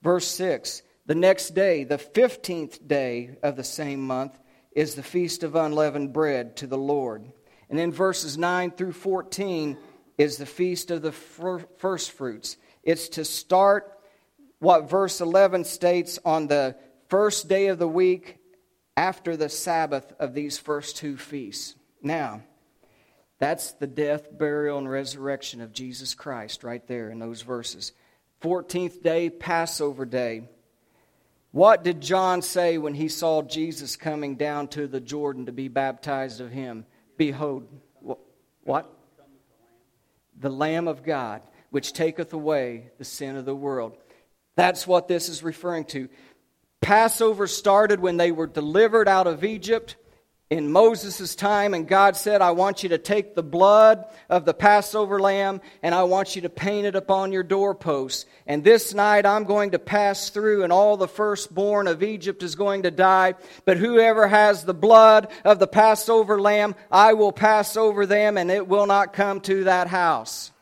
Verse 0.00 0.26
6, 0.28 0.80
the 1.04 1.14
next 1.14 1.50
day, 1.50 1.84
the 1.84 1.98
15th 1.98 2.88
day 2.88 3.36
of 3.42 3.54
the 3.54 3.62
same 3.62 4.06
month, 4.06 4.32
is 4.72 4.94
the 4.94 5.02
feast 5.02 5.42
of 5.42 5.54
unleavened 5.54 6.14
bread 6.14 6.56
to 6.56 6.66
the 6.66 6.78
Lord. 6.78 7.22
And 7.68 7.78
then 7.78 7.92
verses 7.92 8.38
9 8.38 8.70
through 8.70 8.92
14 8.92 9.76
is 10.16 10.38
the 10.38 10.46
feast 10.46 10.90
of 10.90 11.02
the 11.02 11.12
first 11.12 12.12
fruits. 12.12 12.56
It's 12.82 13.10
to 13.10 13.26
start 13.26 13.92
what 14.58 14.88
verse 14.88 15.20
11 15.20 15.64
states 15.64 16.18
on 16.24 16.46
the 16.46 16.76
first 17.08 17.48
day 17.48 17.68
of 17.68 17.78
the 17.78 17.88
week 17.88 18.38
after 18.96 19.36
the 19.36 19.48
Sabbath 19.48 20.12
of 20.18 20.34
these 20.34 20.58
first 20.58 20.96
two 20.96 21.16
feasts. 21.16 21.74
Now, 22.02 22.42
that's 23.38 23.72
the 23.72 23.86
death, 23.86 24.28
burial, 24.36 24.78
and 24.78 24.90
resurrection 24.90 25.60
of 25.60 25.72
Jesus 25.72 26.14
Christ 26.14 26.64
right 26.64 26.86
there 26.86 27.10
in 27.10 27.18
those 27.18 27.42
verses. 27.42 27.92
14th 28.42 29.02
day, 29.02 29.28
Passover 29.28 30.04
day. 30.04 30.48
What 31.52 31.82
did 31.84 32.00
John 32.00 32.42
say 32.42 32.78
when 32.78 32.94
he 32.94 33.08
saw 33.08 33.42
Jesus 33.42 33.96
coming 33.96 34.36
down 34.36 34.68
to 34.68 34.86
the 34.86 35.00
Jordan 35.00 35.46
to 35.46 35.52
be 35.52 35.68
baptized 35.68 36.40
of 36.40 36.50
him? 36.50 36.86
Behold, 37.16 37.66
what? 38.62 38.92
The 40.38 40.50
Lamb 40.50 40.86
of 40.86 41.02
God, 41.02 41.42
which 41.70 41.92
taketh 41.92 42.32
away 42.32 42.90
the 42.98 43.04
sin 43.04 43.36
of 43.36 43.46
the 43.46 43.54
world. 43.54 43.96
That's 44.54 44.86
what 44.86 45.08
this 45.08 45.28
is 45.28 45.42
referring 45.42 45.84
to. 45.86 46.08
Passover 46.86 47.48
started 47.48 47.98
when 47.98 48.16
they 48.16 48.30
were 48.30 48.46
delivered 48.46 49.08
out 49.08 49.26
of 49.26 49.42
Egypt 49.42 49.96
in 50.50 50.70
Moses' 50.70 51.34
time, 51.34 51.74
and 51.74 51.88
God 51.88 52.14
said, 52.14 52.40
I 52.40 52.52
want 52.52 52.84
you 52.84 52.90
to 52.90 52.98
take 52.98 53.34
the 53.34 53.42
blood 53.42 54.04
of 54.30 54.44
the 54.44 54.54
Passover 54.54 55.18
lamb 55.18 55.60
and 55.82 55.96
I 55.96 56.04
want 56.04 56.36
you 56.36 56.42
to 56.42 56.48
paint 56.48 56.86
it 56.86 56.94
upon 56.94 57.32
your 57.32 57.42
doorposts. 57.42 58.24
And 58.46 58.62
this 58.62 58.94
night 58.94 59.26
I'm 59.26 59.42
going 59.46 59.72
to 59.72 59.80
pass 59.80 60.30
through, 60.30 60.62
and 60.62 60.72
all 60.72 60.96
the 60.96 61.08
firstborn 61.08 61.88
of 61.88 62.04
Egypt 62.04 62.44
is 62.44 62.54
going 62.54 62.84
to 62.84 62.92
die. 62.92 63.34
But 63.64 63.78
whoever 63.78 64.28
has 64.28 64.62
the 64.62 64.72
blood 64.72 65.26
of 65.44 65.58
the 65.58 65.66
Passover 65.66 66.40
lamb, 66.40 66.76
I 66.88 67.14
will 67.14 67.32
pass 67.32 67.76
over 67.76 68.06
them, 68.06 68.38
and 68.38 68.48
it 68.48 68.68
will 68.68 68.86
not 68.86 69.12
come 69.12 69.40
to 69.40 69.64
that 69.64 69.88
house. 69.88 70.52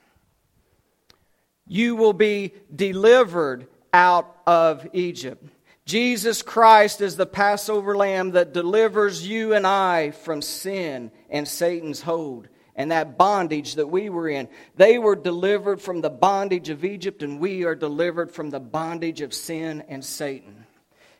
You 1.67 1.97
will 1.97 2.15
be 2.15 2.55
delivered 2.75 3.67
out 3.93 4.35
of 4.47 4.89
Egypt. 4.95 5.51
Jesus 5.87 6.41
Christ 6.41 7.03
is 7.03 7.17
the 7.17 7.27
Passover 7.27 7.95
lamb 7.95 8.31
that 8.31 8.55
delivers 8.55 9.27
you 9.27 9.53
and 9.53 9.67
I 9.67 10.13
from 10.13 10.41
sin 10.41 11.11
and 11.29 11.47
Satan's 11.47 12.01
hold 12.01 12.49
and 12.75 12.91
that 12.91 13.19
bondage 13.19 13.75
that 13.75 13.89
we 13.89 14.09
were 14.09 14.29
in. 14.29 14.49
They 14.77 14.99
were 14.99 15.15
delivered 15.15 15.83
from 15.83 16.01
the 16.01 16.11
bondage 16.11 16.71
of 16.71 16.85
Egypt, 16.85 17.23
and 17.23 17.39
we 17.39 17.65
are 17.65 17.75
delivered 17.75 18.33
from 18.33 18.51
the 18.51 18.61
bondage 18.61 19.21
of 19.21 19.35
sin 19.35 19.85
and 19.89 20.03
Satan. 20.03 20.67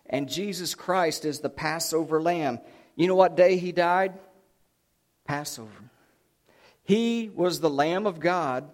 And 0.07 0.31
Jesus 0.31 0.75
Christ 0.75 1.27
is 1.27 1.41
the 1.41 1.51
Passover 1.51 2.23
lamb. 2.23 2.59
You 2.97 3.07
know 3.07 3.15
what 3.15 3.37
day 3.37 3.59
he 3.59 3.71
died? 3.71 4.15
Passover. 5.27 5.71
He 6.83 7.31
was 7.35 7.61
the 7.61 7.71
Lamb 7.71 8.07
of 8.07 8.19
God, 8.19 8.69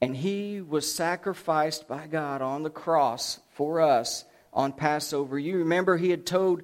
and 0.00 0.14
he 0.14 0.60
was 0.60 0.90
sacrificed 0.90 1.88
by 1.88 2.06
God 2.06 2.42
on 2.42 2.62
the 2.62 2.70
cross 2.70 3.40
for 3.54 3.80
us 3.80 4.24
on 4.52 4.72
Passover. 4.72 5.38
You 5.38 5.58
remember 5.58 5.96
he 5.96 6.10
had 6.10 6.26
told 6.26 6.62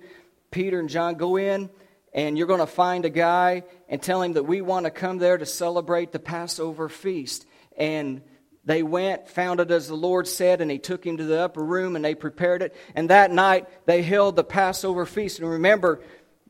Peter 0.50 0.78
and 0.80 0.88
John, 0.88 1.14
Go 1.14 1.36
in 1.36 1.70
and 2.16 2.38
you're 2.38 2.46
going 2.46 2.60
to 2.60 2.66
find 2.66 3.04
a 3.04 3.10
guy 3.10 3.62
and 3.88 4.02
tell 4.02 4.22
him 4.22 4.32
that 4.32 4.44
we 4.44 4.62
want 4.62 4.84
to 4.84 4.90
come 4.90 5.18
there 5.18 5.36
to 5.36 5.46
celebrate 5.46 6.12
the 6.12 6.18
Passover 6.18 6.88
feast. 6.88 7.46
And 7.76 8.22
they 8.64 8.82
went, 8.82 9.28
found 9.28 9.60
it 9.60 9.70
as 9.70 9.86
the 9.86 9.94
Lord 9.94 10.26
said, 10.26 10.60
and 10.60 10.70
he 10.70 10.78
took 10.78 11.06
him 11.06 11.18
to 11.18 11.24
the 11.24 11.40
upper 11.40 11.62
room 11.62 11.94
and 11.94 12.04
they 12.04 12.14
prepared 12.14 12.62
it. 12.62 12.74
And 12.94 13.10
that 13.10 13.30
night 13.30 13.68
they 13.86 14.02
held 14.02 14.34
the 14.34 14.44
Passover 14.44 15.04
feast. 15.04 15.40
And 15.40 15.48
remember, 15.48 16.02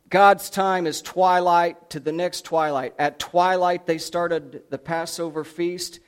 God's 0.09 0.51
time 0.51 0.87
is 0.87 1.03
twilight 1.03 1.91
to 1.91 2.01
the 2.01 2.13
next 2.13 2.43
twilight. 2.43 2.95
At 2.97 3.19
twilight, 3.19 3.87
they 3.87 3.99
started 3.99 4.63
the 4.71 4.79
Passover 4.79 5.43
feast. 5.43 5.99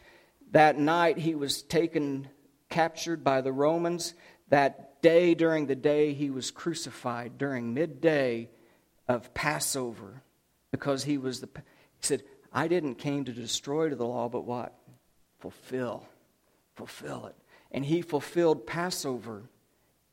That 0.52 0.78
night, 0.78 1.18
he 1.18 1.34
was 1.34 1.62
taken, 1.62 2.28
captured 2.68 3.24
by 3.24 3.40
the 3.40 3.52
Romans. 3.52 4.14
That 4.50 4.87
day 5.02 5.34
during 5.34 5.66
the 5.66 5.76
day 5.76 6.12
he 6.12 6.30
was 6.30 6.50
crucified, 6.50 7.38
during 7.38 7.74
midday 7.74 8.48
of 9.06 9.32
Passover, 9.34 10.22
because 10.70 11.04
he 11.04 11.18
was 11.18 11.40
the. 11.40 11.48
He 11.54 12.06
said, 12.06 12.22
I 12.52 12.68
didn't 12.68 12.96
came 12.96 13.24
to 13.24 13.32
destroy 13.32 13.90
the 13.90 14.06
law, 14.06 14.28
but 14.28 14.44
what? 14.44 14.74
Fulfill. 15.40 16.06
Fulfill 16.74 17.26
it. 17.26 17.36
And 17.70 17.84
he 17.84 18.02
fulfilled 18.02 18.66
Passover 18.66 19.42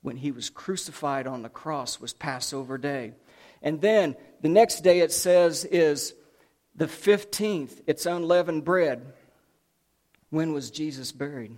when 0.01 0.17
he 0.17 0.31
was 0.31 0.49
crucified 0.49 1.25
on 1.25 1.41
the 1.41 1.49
cross, 1.49 1.99
was 1.99 2.13
Passover 2.13 2.77
day. 2.77 3.13
And 3.61 3.81
then 3.81 4.15
the 4.41 4.49
next 4.49 4.81
day 4.81 4.99
it 4.99 5.11
says 5.11 5.65
is 5.65 6.13
the 6.75 6.85
15th, 6.85 7.81
it's 7.87 8.05
unleavened 8.05 8.65
bread. 8.65 9.13
When 10.29 10.53
was 10.53 10.69
Jesus 10.69 11.11
buried? 11.11 11.57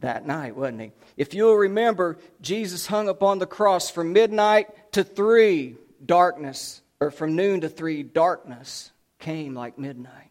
That 0.00 0.26
night, 0.26 0.56
wasn't 0.56 0.80
he? 0.80 0.92
If 1.16 1.34
you'll 1.34 1.54
remember, 1.54 2.18
Jesus 2.40 2.86
hung 2.86 3.08
upon 3.08 3.38
the 3.38 3.46
cross 3.46 3.90
from 3.90 4.12
midnight 4.12 4.92
to 4.92 5.04
three, 5.04 5.76
darkness, 6.04 6.82
or 7.00 7.10
from 7.10 7.36
noon 7.36 7.62
to 7.62 7.68
three, 7.68 8.02
darkness 8.02 8.90
came 9.18 9.54
like 9.54 9.78
midnight. 9.78 10.30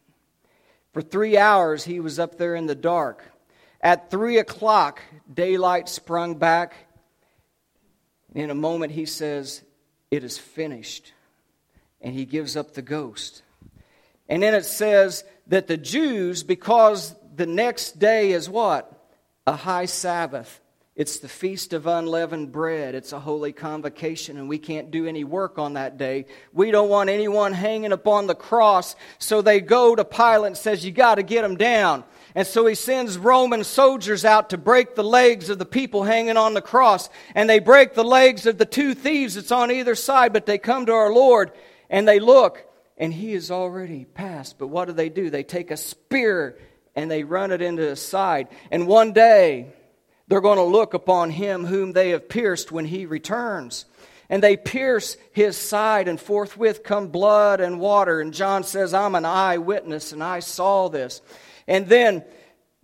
For 0.93 1.01
three 1.01 1.37
hours, 1.37 1.83
he 1.83 1.99
was 1.99 2.19
up 2.19 2.37
there 2.37 2.55
in 2.55 2.65
the 2.65 2.75
dark. 2.75 3.23
At 3.81 4.09
three 4.09 4.39
o'clock, 4.39 5.01
daylight 5.31 5.87
sprung 5.87 6.35
back. 6.35 6.75
In 8.35 8.49
a 8.49 8.55
moment, 8.55 8.91
he 8.91 9.05
says, 9.05 9.63
It 10.11 10.23
is 10.23 10.37
finished. 10.37 11.13
And 12.01 12.13
he 12.13 12.25
gives 12.25 12.55
up 12.55 12.73
the 12.73 12.81
ghost. 12.81 13.43
And 14.27 14.43
then 14.43 14.53
it 14.53 14.65
says 14.65 15.23
that 15.47 15.67
the 15.67 15.77
Jews, 15.77 16.43
because 16.43 17.15
the 17.35 17.47
next 17.47 17.99
day 17.99 18.31
is 18.31 18.49
what? 18.49 18.98
A 19.49 19.55
high 19.55 19.85
Sabbath. 19.85 20.61
It's 20.95 21.17
the 21.19 21.27
Feast 21.27 21.73
of 21.73 21.87
Unleavened 21.87 22.51
Bread. 22.51 22.93
It's 22.93 23.13
a 23.13 23.19
holy 23.19 23.51
convocation, 23.51 24.37
and 24.37 24.47
we 24.47 24.59
can't 24.59 24.91
do 24.91 25.07
any 25.07 25.23
work 25.23 25.57
on 25.57 25.73
that 25.73 25.97
day. 25.97 26.27
We 26.53 26.69
don't 26.69 26.89
want 26.89 27.09
anyone 27.09 27.53
hanging 27.53 27.91
upon 27.91 28.27
the 28.27 28.35
cross, 28.35 28.95
so 29.17 29.41
they 29.41 29.59
go 29.59 29.95
to 29.95 30.05
Pilate 30.05 30.47
and 30.47 30.57
says, 30.57 30.85
You 30.85 30.91
got 30.91 31.15
to 31.15 31.23
get 31.23 31.41
them 31.41 31.55
down. 31.55 32.03
And 32.35 32.45
so 32.45 32.67
he 32.67 32.75
sends 32.75 33.17
Roman 33.17 33.63
soldiers 33.63 34.23
out 34.23 34.51
to 34.51 34.57
break 34.59 34.93
the 34.93 35.03
legs 35.03 35.49
of 35.49 35.57
the 35.57 35.65
people 35.65 36.03
hanging 36.03 36.37
on 36.37 36.53
the 36.53 36.61
cross. 36.61 37.09
And 37.33 37.49
they 37.49 37.57
break 37.57 37.95
the 37.95 38.03
legs 38.03 38.45
of 38.45 38.59
the 38.59 38.67
two 38.67 38.93
thieves 38.93 39.33
that's 39.33 39.51
on 39.51 39.71
either 39.71 39.95
side, 39.95 40.31
but 40.31 40.45
they 40.45 40.59
come 40.59 40.85
to 40.85 40.93
our 40.93 41.11
Lord 41.11 41.53
and 41.89 42.07
they 42.07 42.19
look, 42.19 42.63
and 42.97 43.11
he 43.11 43.33
is 43.33 43.49
already 43.49 44.05
passed. 44.05 44.59
But 44.59 44.67
what 44.67 44.85
do 44.85 44.93
they 44.93 45.09
do? 45.09 45.31
They 45.31 45.43
take 45.43 45.71
a 45.71 45.77
spear 45.77 46.59
and 46.99 47.09
they 47.09 47.23
run 47.23 47.51
it 47.51 47.61
into 47.61 47.81
his 47.81 48.01
side. 48.01 48.49
And 48.71 48.87
one 48.87 49.13
day, 49.13 49.73
they're 50.27 50.41
going 50.41 50.57
to 50.57 50.63
look 50.63 50.93
upon 50.93 51.31
him 51.31 51.65
whom 51.65 51.93
they 51.93 52.09
have 52.09 52.29
pierced 52.29 52.71
when 52.71 52.85
he 52.85 53.05
returns. 53.05 53.85
And 54.29 54.43
they 54.43 54.57
pierce 54.57 55.17
his 55.31 55.57
side, 55.57 56.07
and 56.07 56.19
forthwith 56.19 56.83
come 56.83 57.07
blood 57.07 57.61
and 57.61 57.79
water. 57.79 58.21
And 58.21 58.33
John 58.33 58.63
says, 58.63 58.93
I'm 58.93 59.15
an 59.15 59.25
eyewitness, 59.25 60.11
and 60.11 60.23
I 60.23 60.41
saw 60.41 60.89
this. 60.89 61.21
And 61.67 61.87
then 61.87 62.23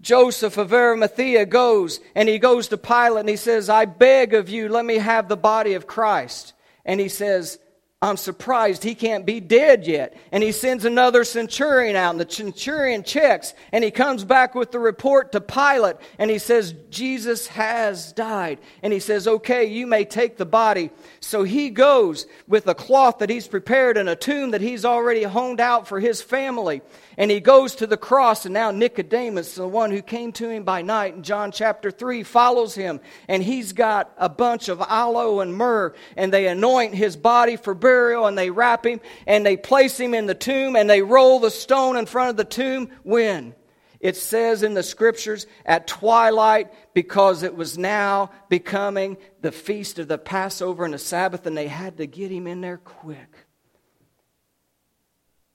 Joseph 0.01 0.57
of 0.57 0.73
Arimathea 0.73 1.45
goes, 1.45 1.99
and 2.15 2.27
he 2.27 2.39
goes 2.39 2.69
to 2.69 2.77
Pilate, 2.77 3.19
and 3.19 3.29
he 3.29 3.35
says, 3.35 3.69
I 3.69 3.85
beg 3.85 4.33
of 4.33 4.49
you, 4.49 4.69
let 4.69 4.85
me 4.85 4.95
have 4.95 5.27
the 5.27 5.37
body 5.37 5.73
of 5.73 5.85
Christ. 5.85 6.53
And 6.83 6.99
he 6.99 7.09
says, 7.09 7.59
I'm 8.05 8.17
surprised 8.17 8.83
he 8.83 8.93
can't 8.93 9.25
be 9.25 9.39
dead 9.39 9.87
yet. 9.87 10.15
And 10.31 10.43
he 10.43 10.51
sends 10.51 10.85
another 10.85 11.23
centurion 11.23 11.95
out, 11.95 12.11
and 12.11 12.19
the 12.19 12.31
centurion 12.31 13.01
checks, 13.01 13.55
and 13.71 13.83
he 13.83 13.89
comes 13.89 14.23
back 14.23 14.53
with 14.53 14.71
the 14.71 14.77
report 14.77 15.31
to 15.31 15.41
Pilate, 15.41 15.95
and 16.19 16.29
he 16.29 16.37
says, 16.37 16.75
Jesus 16.91 17.47
has 17.47 18.13
died. 18.13 18.59
And 18.83 18.93
he 18.93 18.99
says, 18.99 19.27
Okay, 19.27 19.65
you 19.65 19.87
may 19.87 20.05
take 20.05 20.37
the 20.37 20.45
body. 20.45 20.91
So 21.19 21.41
he 21.41 21.71
goes 21.71 22.27
with 22.47 22.67
a 22.67 22.75
cloth 22.75 23.17
that 23.19 23.31
he's 23.31 23.47
prepared 23.47 23.97
and 23.97 24.07
a 24.07 24.15
tomb 24.15 24.51
that 24.51 24.61
he's 24.61 24.85
already 24.85 25.23
honed 25.23 25.59
out 25.59 25.87
for 25.87 25.99
his 25.99 26.21
family. 26.21 26.81
And 27.17 27.31
he 27.31 27.39
goes 27.39 27.75
to 27.75 27.87
the 27.87 27.97
cross, 27.97 28.45
and 28.45 28.53
now 28.53 28.69
Nicodemus, 28.69 29.55
the 29.55 29.67
one 29.67 29.89
who 29.89 30.01
came 30.01 30.31
to 30.33 30.49
him 30.49 30.63
by 30.63 30.83
night 30.83 31.15
in 31.15 31.23
John 31.23 31.51
chapter 31.51 31.89
3, 31.89 32.21
follows 32.23 32.75
him. 32.75 32.99
And 33.27 33.41
he's 33.41 33.73
got 33.73 34.13
a 34.17 34.29
bunch 34.29 34.69
of 34.69 34.81
aloe 34.81 35.39
and 35.39 35.55
myrrh, 35.55 35.95
and 36.15 36.31
they 36.31 36.47
anoint 36.47 36.93
his 36.93 37.15
body 37.15 37.55
for 37.55 37.73
burial, 37.73 37.94
and 38.25 38.37
they 38.37 38.49
wrap 38.49 38.85
him, 38.85 38.99
and 39.25 39.45
they 39.45 39.57
place 39.57 39.99
him 39.99 40.13
in 40.13 40.25
the 40.25 40.35
tomb, 40.35 40.75
and 40.75 40.89
they 40.89 41.01
roll 41.01 41.39
the 41.39 41.51
stone 41.51 41.97
in 41.97 42.05
front 42.05 42.31
of 42.31 42.37
the 42.37 42.43
tomb. 42.43 42.89
When? 43.03 43.55
It 43.99 44.15
says 44.15 44.61
in 44.61 44.73
the 44.73 44.83
scriptures 44.83 45.47
at 45.65 45.87
twilight 45.87 46.71
because 46.93 47.43
it 47.43 47.55
was 47.55 47.77
now 47.77 48.29
becoming 48.49 49.17
the 49.41 49.51
feast 49.51 49.99
of 49.99 50.07
the 50.07 50.17
Passover 50.17 50.85
and 50.85 50.93
the 50.93 50.99
Sabbath, 50.99 51.45
and 51.45 51.57
they 51.57 51.67
had 51.67 51.97
to 51.97 52.05
get 52.05 52.31
him 52.31 52.45
in 52.45 52.61
there 52.61 52.77
quick. 52.77 53.35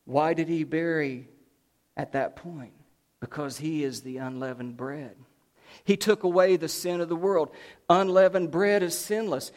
Why 0.05 0.35
did 0.35 0.49
he 0.49 0.65
bury 0.65 1.29
at 1.97 2.13
that 2.13 2.35
point 2.35 2.73
because 3.21 3.59
he 3.59 3.85
is 3.85 4.01
the 4.01 4.17
unleavened 4.17 4.77
bread. 4.77 5.15
He 5.85 5.97
took 5.97 6.25
away 6.25 6.57
the 6.57 6.69
sin 6.69 7.01
of 7.01 7.09
the 7.09 7.17
world. 7.17 7.51
Unleavened 7.89 8.51
bread 8.51 8.83
is 8.83 8.99
sinless. 8.99 9.53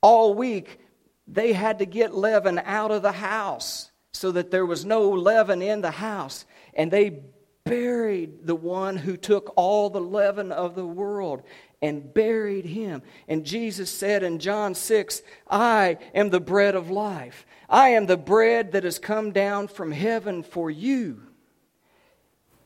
All 0.00 0.34
week, 0.34 0.78
they 1.26 1.52
had 1.52 1.78
to 1.78 1.86
get 1.86 2.14
leaven 2.14 2.60
out 2.64 2.90
of 2.90 3.02
the 3.02 3.12
house 3.12 3.90
so 4.12 4.32
that 4.32 4.50
there 4.50 4.66
was 4.66 4.84
no 4.84 5.10
leaven 5.10 5.62
in 5.62 5.80
the 5.80 5.90
house. 5.90 6.44
And 6.74 6.90
they 6.90 7.22
buried 7.64 8.46
the 8.46 8.54
one 8.54 8.96
who 8.96 9.16
took 9.16 9.52
all 9.56 9.90
the 9.90 10.00
leaven 10.00 10.52
of 10.52 10.74
the 10.74 10.86
world 10.86 11.42
and 11.80 12.12
buried 12.12 12.64
him. 12.64 13.02
And 13.26 13.44
Jesus 13.44 13.90
said 13.90 14.22
in 14.22 14.38
John 14.38 14.74
6, 14.74 15.22
I 15.50 15.98
am 16.14 16.30
the 16.30 16.40
bread 16.40 16.74
of 16.74 16.90
life. 16.90 17.46
I 17.68 17.90
am 17.90 18.06
the 18.06 18.16
bread 18.16 18.72
that 18.72 18.84
has 18.84 18.98
come 18.98 19.32
down 19.32 19.68
from 19.68 19.92
heaven 19.92 20.42
for 20.42 20.70
you 20.70 21.22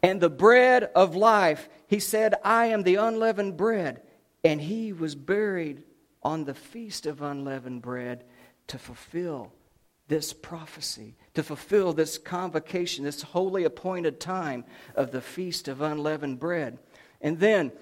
and 0.03 0.21
the 0.21 0.31
bread 0.31 0.85
of 0.95 1.17
life. 1.17 1.69
He 1.87 2.01
said, 2.01 2.35
I 2.45 2.67
am 2.67 2.83
the 2.83 2.97
unleavened 2.97 3.57
bread. 3.57 4.03
And 4.45 4.61
he 4.61 4.93
was 4.93 5.15
buried 5.15 5.83
on 6.23 6.45
the 6.45 6.55
feast 6.55 7.07
of 7.07 7.23
unleavened 7.23 7.83
bread 7.83 8.25
to 8.69 8.79
fulfill 8.79 9.53
this 10.07 10.33
prophecy, 10.33 11.17
to 11.35 11.43
fulfill 11.43 11.93
this 11.93 12.17
convocation, 12.17 13.05
this 13.05 13.21
holy 13.21 13.65
appointed 13.65 14.21
time 14.21 14.65
of 14.95 15.11
the 15.11 15.21
feast 15.21 15.69
of 15.69 15.83
unleavened 15.83 16.41
bread. 16.41 16.79
And 17.21 17.39
then 17.39 17.73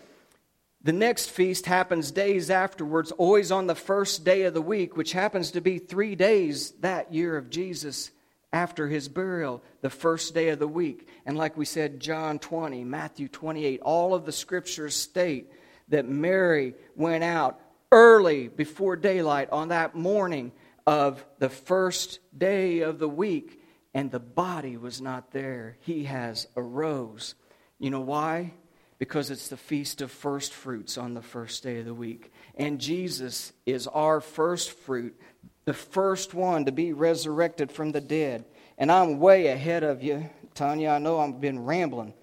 The 0.86 0.92
next 0.92 1.30
feast 1.30 1.66
happens 1.66 2.12
days 2.12 2.48
afterwards, 2.48 3.10
always 3.10 3.50
on 3.50 3.66
the 3.66 3.74
first 3.74 4.24
day 4.24 4.42
of 4.42 4.54
the 4.54 4.62
week, 4.62 4.96
which 4.96 5.10
happens 5.10 5.50
to 5.50 5.60
be 5.60 5.78
three 5.78 6.14
days 6.14 6.70
that 6.80 7.12
year 7.12 7.36
of 7.36 7.50
Jesus 7.50 8.12
after 8.52 8.86
his 8.86 9.08
burial, 9.08 9.64
the 9.80 9.90
first 9.90 10.32
day 10.32 10.50
of 10.50 10.60
the 10.60 10.68
week. 10.68 11.08
And 11.26 11.36
like 11.36 11.56
we 11.56 11.64
said, 11.64 11.98
John 11.98 12.38
20, 12.38 12.84
Matthew 12.84 13.26
28, 13.26 13.80
all 13.80 14.14
of 14.14 14.24
the 14.24 14.30
scriptures 14.30 14.94
state 14.94 15.50
that 15.88 16.08
Mary 16.08 16.74
went 16.94 17.24
out 17.24 17.58
early 17.90 18.46
before 18.46 18.94
daylight 18.94 19.50
on 19.50 19.70
that 19.70 19.96
morning 19.96 20.52
of 20.86 21.24
the 21.38 21.48
first 21.48 22.20
day 22.36 22.80
of 22.80 22.98
the 22.98 23.08
week, 23.08 23.60
and 23.94 24.10
the 24.10 24.20
body 24.20 24.76
was 24.76 25.00
not 25.00 25.32
there. 25.32 25.76
He 25.80 26.04
has 26.04 26.46
arose. 26.56 27.34
You 27.78 27.90
know 27.90 28.00
why? 28.00 28.52
because 28.98 29.30
it's 29.30 29.48
the 29.48 29.56
feast 29.56 30.00
of 30.00 30.10
first 30.10 30.52
fruits 30.52 30.96
on 30.96 31.14
the 31.14 31.22
first 31.22 31.62
day 31.62 31.80
of 31.80 31.84
the 31.84 31.94
week. 31.94 32.32
And 32.56 32.80
Jesus 32.80 33.52
is 33.66 33.86
our 33.86 34.20
first 34.20 34.72
fruit, 34.72 35.18
the 35.64 35.74
first 35.74 36.32
one 36.32 36.64
to 36.64 36.72
be 36.72 36.92
resurrected 36.92 37.70
from 37.70 37.92
the 37.92 38.00
dead. 38.00 38.44
And 38.78 38.90
I'm 38.90 39.18
way 39.18 39.48
ahead 39.48 39.84
of 39.84 40.02
you, 40.02 40.28
Tanya. 40.54 40.90
I 40.90 40.98
know 40.98 41.18
I've 41.18 41.40
been 41.40 41.64
rambling. 41.64 42.14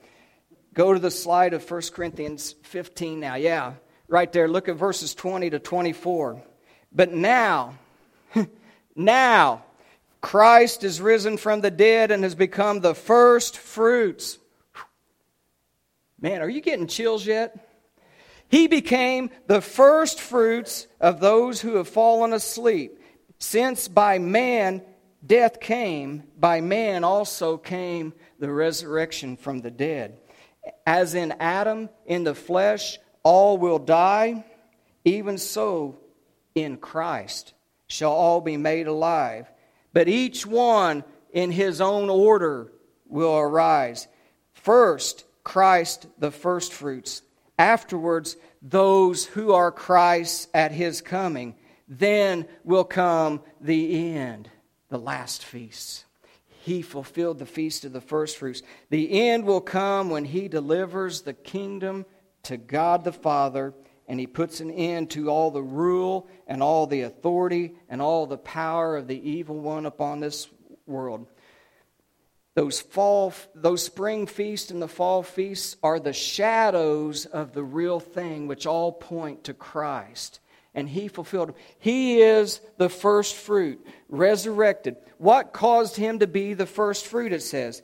Go 0.73 0.93
to 0.93 0.99
the 0.99 1.12
slide 1.12 1.54
of 1.54 1.69
1 1.69 1.82
Corinthians 1.93 2.56
15 2.63 3.19
now. 3.19 3.36
Yeah, 3.36 3.73
right 4.08 4.32
there. 4.32 4.47
Look 4.47 4.69
at 4.69 4.76
verses 4.76 5.13
20 5.13 5.52
to 5.52 5.60
24. 5.60 6.41
But 6.91 7.12
now, 7.12 7.78
now, 8.95 9.63
Christ 10.21 10.84
is 10.84 11.01
risen 11.01 11.38
from 11.38 11.62
the 11.62 11.71
dead 11.71 12.12
and 12.12 12.23
has 12.23 12.36
become 12.36 12.79
the 12.79 12.95
first 12.95 13.58
fruits 13.58 14.39
Man, 16.23 16.41
are 16.41 16.49
you 16.49 16.62
getting 16.62 16.88
chills 16.88 17.25
yet? 17.25 17.69
He 18.47 18.67
became 18.67 19.29
the 19.47 19.60
first 19.60 20.21
fruits 20.21 20.88
of 21.01 21.19
those 21.19 21.60
who 21.60 21.75
have 21.75 21.89
fallen 21.89 22.32
asleep. 22.32 22.97
Since 23.39 23.89
by 23.89 24.19
man 24.19 24.84
death 25.25 25.60
came, 25.60 26.23
by 26.39 26.62
man 26.62 27.03
also 27.03 27.58
came 27.58 28.13
the 28.39 28.49
resurrection 28.49 29.36
from 29.36 29.60
the 29.60 29.69
dead. 29.69 30.17
As 30.88 31.13
in 31.13 31.34
Adam, 31.41 31.89
in 32.06 32.23
the 32.23 32.36
flesh, 32.36 32.99
all 33.21 33.58
will 33.58 33.79
die, 33.79 34.45
even 35.03 35.38
so 35.38 35.99
in 36.56 36.77
Christ 36.77 37.53
shall 37.93 38.12
all 38.12 38.41
be 38.41 38.58
made 38.58 38.88
alive. 38.88 39.51
But 39.93 40.08
each 40.08 40.45
one 40.45 41.03
in 41.32 41.51
his 41.51 41.79
own 41.79 42.10
order 42.10 42.73
will 43.08 43.38
arise. 43.38 44.08
First, 44.53 45.25
Christ 45.43 46.08
the 46.17 46.32
firstfruits. 46.32 47.21
Afterwards, 47.60 48.36
those 48.62 49.25
who 49.25 49.53
are 49.53 49.71
Christ's 49.71 50.47
at 50.53 50.71
his 50.71 51.01
coming. 51.01 51.56
Then 51.88 52.47
will 52.63 52.84
come 52.84 53.41
the 53.62 54.15
end, 54.15 54.49
the 54.89 54.97
last 54.97 55.45
feast. 55.45 56.06
He 56.62 56.82
fulfilled 56.82 57.39
the 57.39 57.45
feast 57.45 57.86
of 57.86 57.93
the 57.93 58.01
firstfruits. 58.01 58.63
The 58.89 59.29
end 59.29 59.45
will 59.45 59.62
come 59.62 60.10
when 60.10 60.25
he 60.25 60.47
delivers 60.47 61.21
the 61.21 61.34
kingdom 61.34 62.06
to 62.43 62.58
God 62.58 63.03
the 63.03 63.12
Father 63.12 63.73
and 64.07 64.19
he 64.19 64.27
puts 64.27 64.59
an 64.59 64.71
end 64.71 65.09
to 65.11 65.29
all 65.29 65.51
the 65.51 65.63
rule 65.63 66.27
and 66.47 66.61
all 66.61 66.87
the 66.87 67.01
authority 67.01 67.75
and 67.89 68.01
all 68.01 68.25
the 68.25 68.37
power 68.37 68.97
of 68.97 69.07
the 69.07 69.29
evil 69.29 69.59
one 69.59 69.85
upon 69.85 70.19
this 70.19 70.47
world. 70.85 71.27
Those 72.55 72.81
fall, 72.81 73.33
those 73.55 73.83
spring 73.83 74.27
feasts 74.27 74.69
and 74.69 74.81
the 74.81 74.87
fall 74.87 75.23
feasts 75.23 75.75
are 75.81 75.99
the 75.99 76.13
shadows 76.13 77.25
of 77.25 77.53
the 77.53 77.63
real 77.63 77.99
thing, 77.99 78.47
which 78.47 78.67
all 78.67 78.91
point 78.91 79.45
to 79.45 79.53
Christ. 79.53 80.39
And 80.75 80.89
he 80.89 81.07
fulfilled. 81.07 81.53
He 81.79 82.21
is 82.21 82.59
the 82.77 82.89
first 82.89 83.35
fruit, 83.35 83.85
resurrected. 84.09 84.97
What 85.17 85.53
caused 85.53 85.95
him 85.95 86.19
to 86.19 86.27
be 86.27 86.53
the 86.53 86.65
first 86.65 87.07
fruit? 87.07 87.31
It 87.31 87.43
says. 87.43 87.81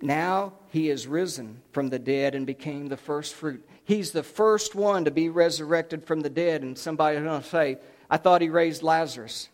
Now 0.00 0.54
he 0.68 0.90
is 0.90 1.06
risen 1.06 1.62
from 1.72 1.88
the 1.88 1.98
dead 1.98 2.34
and 2.34 2.46
became 2.46 2.88
the 2.88 2.96
first 2.96 3.34
fruit. 3.34 3.66
He's 3.84 4.12
the 4.12 4.22
first 4.22 4.74
one 4.74 5.04
to 5.04 5.10
be 5.10 5.28
resurrected 5.28 6.04
from 6.04 6.20
the 6.20 6.30
dead. 6.30 6.62
And 6.62 6.78
somebody's 6.78 7.22
going 7.22 7.42
to 7.42 7.48
say, 7.48 7.78
I 8.08 8.16
thought 8.16 8.42
he 8.42 8.48
raised 8.48 8.82
Lazarus. 8.82 9.48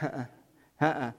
Uh-uh. 0.00 0.24
Uh-uh. 0.80 1.12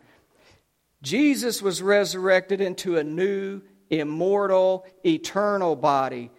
Jesus 1.02 1.62
was 1.62 1.82
resurrected 1.82 2.62
into 2.62 2.98
a 2.98 3.04
new, 3.04 3.62
immortal, 3.90 4.86
eternal 5.06 5.76
body. 5.76 6.32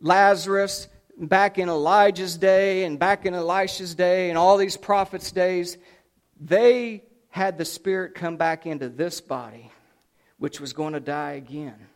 Lazarus, 0.00 0.88
back 1.18 1.58
in 1.58 1.68
Elijah's 1.68 2.36
day 2.36 2.84
and 2.84 2.98
back 2.98 3.26
in 3.26 3.34
Elisha's 3.34 3.94
day 3.94 4.30
and 4.30 4.38
all 4.38 4.56
these 4.56 4.76
prophets' 4.76 5.32
days, 5.32 5.76
they 6.40 7.02
had 7.28 7.58
the 7.58 7.64
Spirit 7.64 8.14
come 8.14 8.36
back 8.36 8.66
into 8.66 8.88
this 8.88 9.20
body, 9.20 9.70
which 10.44 10.60
was 10.60 10.74
going 10.74 10.92
to 10.92 11.00
die 11.00 11.32
again. 11.32 11.86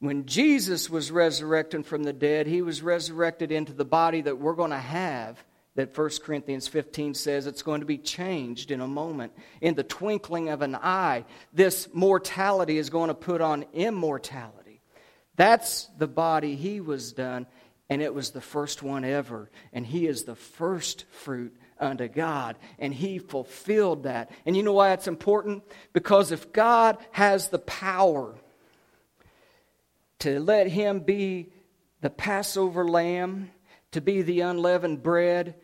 When 0.00 0.24
Jesus 0.24 0.88
was 0.88 1.10
resurrected 1.10 1.84
from 1.84 2.02
the 2.02 2.14
dead, 2.14 2.46
he 2.46 2.62
was 2.62 2.80
resurrected 2.80 3.52
into 3.52 3.74
the 3.74 3.84
body 3.84 4.22
that 4.22 4.38
we're 4.38 4.54
going 4.54 4.70
to 4.70 4.78
have 4.78 5.44
that 5.74 5.94
1 5.94 6.10
Corinthians 6.24 6.66
15 6.66 7.12
says 7.12 7.46
it's 7.46 7.60
going 7.60 7.80
to 7.80 7.86
be 7.86 7.98
changed 7.98 8.70
in 8.70 8.80
a 8.80 8.88
moment. 8.88 9.34
In 9.60 9.74
the 9.74 9.82
twinkling 9.82 10.48
of 10.48 10.62
an 10.62 10.76
eye, 10.76 11.26
this 11.52 11.90
mortality 11.92 12.78
is 12.78 12.88
going 12.88 13.08
to 13.08 13.14
put 13.14 13.42
on 13.42 13.66
immortality. 13.74 14.80
That's 15.36 15.90
the 15.98 16.08
body 16.08 16.56
he 16.56 16.80
was 16.80 17.12
done, 17.12 17.46
and 17.90 18.00
it 18.00 18.14
was 18.14 18.30
the 18.30 18.40
first 18.40 18.82
one 18.82 19.04
ever. 19.04 19.50
And 19.74 19.84
he 19.84 20.06
is 20.06 20.24
the 20.24 20.36
first 20.36 21.04
fruit 21.10 21.54
unto 21.80 22.08
God, 22.08 22.56
and 22.78 22.92
he 22.92 23.18
fulfilled 23.18 24.04
that. 24.04 24.30
And 24.46 24.56
you 24.56 24.62
know 24.62 24.72
why 24.72 24.90
that's 24.90 25.08
important? 25.08 25.64
Because 25.92 26.32
if 26.32 26.52
God 26.52 26.98
has 27.12 27.48
the 27.48 27.58
power 27.58 28.34
to 30.20 30.40
let 30.40 30.68
him 30.68 31.00
be 31.00 31.52
the 32.00 32.10
Passover 32.10 32.84
lamb, 32.84 33.50
to 33.92 34.00
be 34.00 34.22
the 34.22 34.40
unleavened 34.40 35.02
bread, 35.02 35.54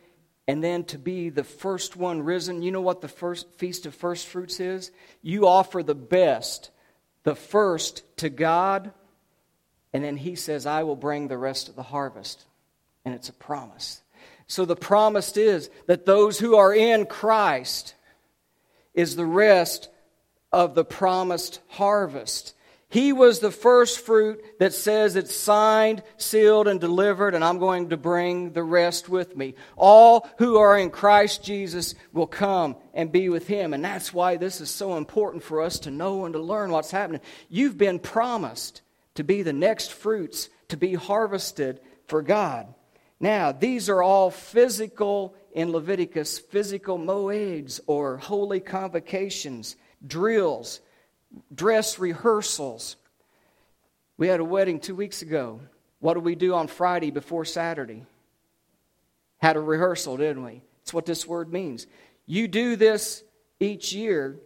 and 0.47 0.63
then 0.63 0.85
to 0.85 0.99
be 0.99 1.31
the 1.31 1.45
first 1.45 1.97
one 1.97 2.23
risen. 2.23 2.63
You 2.63 2.71
know 2.71 2.81
what 2.81 3.01
the 3.01 3.09
first 3.09 3.51
feast 3.55 3.87
of 3.87 3.95
first 3.95 4.27
fruits 4.27 4.61
is? 4.61 4.91
You 5.23 5.47
offer 5.47 5.83
the 5.83 5.95
best, 5.95 6.71
the 7.23 7.35
first 7.35 8.03
to 8.19 8.29
God, 8.29 8.93
and 9.93 10.05
then 10.05 10.17
he 10.17 10.35
says, 10.35 10.67
I 10.67 10.83
will 10.83 10.97
bring 10.97 11.29
the 11.29 11.39
rest 11.39 11.69
of 11.69 11.77
the 11.77 11.83
harvest. 11.83 12.45
And 13.05 13.15
it's 13.15 13.29
a 13.29 13.35
promise. 13.35 14.03
So 14.47 14.65
the 14.65 14.77
promise 14.77 15.37
is 15.37 15.71
that 15.87 16.07
those 16.07 16.39
who 16.39 16.57
are 16.57 16.75
in 16.75 17.07
Christ 17.07 17.95
is 18.93 19.17
the 19.17 19.27
rest 19.27 19.89
of 20.53 20.75
the 20.75 20.85
promised 20.85 21.61
harvest. 21.69 22.55
He 22.95 23.13
was 23.13 23.41
the 23.41 23.51
first 23.51 23.99
fruit 23.99 24.41
that 24.61 24.73
says 24.73 25.17
it's 25.17 25.35
signed, 25.35 26.05
sealed, 26.17 26.69
and 26.69 26.81
delivered, 26.81 27.35
and 27.35 27.43
I'm 27.43 27.59
going 27.59 27.89
to 27.89 27.97
bring 27.97 28.53
the 28.53 28.63
rest 28.63 29.09
with 29.09 29.37
me. 29.37 29.57
All 29.75 30.29
who 30.39 30.59
are 30.59 30.79
in 30.79 30.91
Christ 30.91 31.43
Jesus 31.43 31.97
will 32.13 32.29
come 32.29 32.77
and 32.93 33.11
be 33.11 33.29
with 33.29 33.49
Him. 33.49 33.75
And 33.75 33.85
that's 33.85 34.15
why 34.15 34.37
this 34.37 34.61
is 34.61 34.71
so 34.71 34.97
important 34.97 35.43
for 35.43 35.61
us 35.61 35.81
to 35.81 35.91
know 35.91 36.25
and 36.25 36.35
to 36.35 36.39
learn 36.39 36.71
what's 36.71 36.93
happening. 36.93 37.21
You've 37.49 37.77
been 37.77 37.99
promised 37.99 38.83
to 39.17 39.25
be 39.25 39.43
the 39.43 39.53
next 39.53 39.93
fruits 39.93 40.49
to 40.69 40.77
be 40.77 40.95
harvested 40.95 41.81
for 42.07 42.23
God. 42.23 42.73
Now, 43.21 43.53
these 43.53 43.89
are 43.89 44.03
all 44.03 44.31
physical, 44.31 45.35
in 45.53 45.71
Leviticus, 45.71 46.39
physical 46.39 46.99
moeds 46.99 47.81
or 47.87 48.19
holy 48.19 48.61
convocations, 48.61 49.77
drills 50.05 50.81
dress 51.55 51.99
rehearsals. 51.99 52.97
We 54.17 54.29
had 54.29 54.41
a 54.41 54.45
wedding 54.45 54.81
two 54.81 54.95
weeks 54.95 55.23
ago. 55.23 55.61
What 56.01 56.15
did 56.15 56.25
we 56.25 56.35
do 56.35 56.55
on 56.55 56.69
Friday 56.69 57.11
before 57.11 57.45
Saturday? 57.45 58.05
Had 59.39 59.57
a 59.57 59.61
rehearsal, 59.61 60.17
didn't 60.17 60.45
we? 60.45 60.63
That's 60.81 60.95
what 60.95 61.07
this 61.07 61.27
word 61.27 61.53
means. 61.53 61.87
You 62.27 62.49
do 62.49 62.77
this 62.77 63.25
each 63.59 63.93
year 63.93 64.37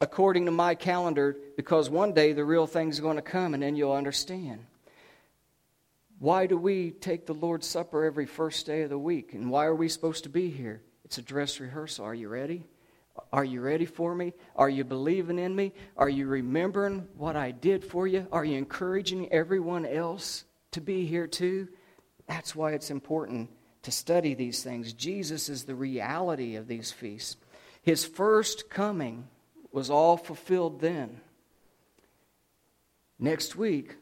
according 0.00 0.46
to 0.46 0.50
my 0.50 0.74
calendar 0.74 1.36
because 1.56 1.88
one 1.88 2.12
day 2.12 2.32
the 2.32 2.44
real 2.44 2.66
thing's 2.66 3.00
going 3.00 3.16
to 3.16 3.22
come 3.22 3.54
and 3.54 3.62
then 3.62 3.76
you'll 3.76 3.92
understand. 3.92 4.66
Why 6.18 6.46
do 6.46 6.56
we 6.56 6.92
take 6.92 7.26
the 7.26 7.34
Lord's 7.34 7.66
Supper 7.66 8.04
every 8.04 8.26
first 8.26 8.64
day 8.64 8.82
of 8.82 8.90
the 8.90 8.98
week? 8.98 9.34
And 9.34 9.50
why 9.50 9.66
are 9.66 9.74
we 9.74 9.88
supposed 9.88 10.24
to 10.24 10.30
be 10.30 10.48
here? 10.50 10.82
It's 11.04 11.18
a 11.18 11.22
dress 11.22 11.60
rehearsal. 11.60 12.06
Are 12.06 12.14
you 12.14 12.28
ready? 12.28 12.64
Are 13.32 13.44
you 13.44 13.60
ready 13.60 13.84
for 13.84 14.14
me? 14.14 14.32
Are 14.56 14.68
you 14.68 14.84
believing 14.84 15.38
in 15.38 15.54
me? 15.54 15.72
Are 15.96 16.08
you 16.08 16.26
remembering 16.26 17.06
what 17.16 17.36
I 17.36 17.50
did 17.50 17.84
for 17.84 18.06
you? 18.06 18.26
Are 18.32 18.44
you 18.44 18.56
encouraging 18.56 19.30
everyone 19.32 19.84
else 19.84 20.44
to 20.72 20.80
be 20.80 21.06
here 21.06 21.26
too? 21.26 21.68
That's 22.26 22.56
why 22.56 22.72
it's 22.72 22.90
important 22.90 23.50
to 23.82 23.90
study 23.90 24.34
these 24.34 24.62
things. 24.62 24.92
Jesus 24.92 25.48
is 25.48 25.64
the 25.64 25.74
reality 25.74 26.56
of 26.56 26.66
these 26.66 26.90
feasts. 26.90 27.36
His 27.82 28.04
first 28.04 28.68
coming 28.68 29.28
was 29.70 29.90
all 29.90 30.16
fulfilled 30.16 30.80
then. 30.80 31.20
Next 33.18 33.54
week, 33.54 33.96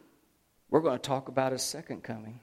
we're 0.75 0.81
going 0.81 0.99
to 0.99 1.09
talk 1.09 1.29
about 1.29 1.53
his 1.53 1.63
second 1.63 2.03
coming. 2.03 2.41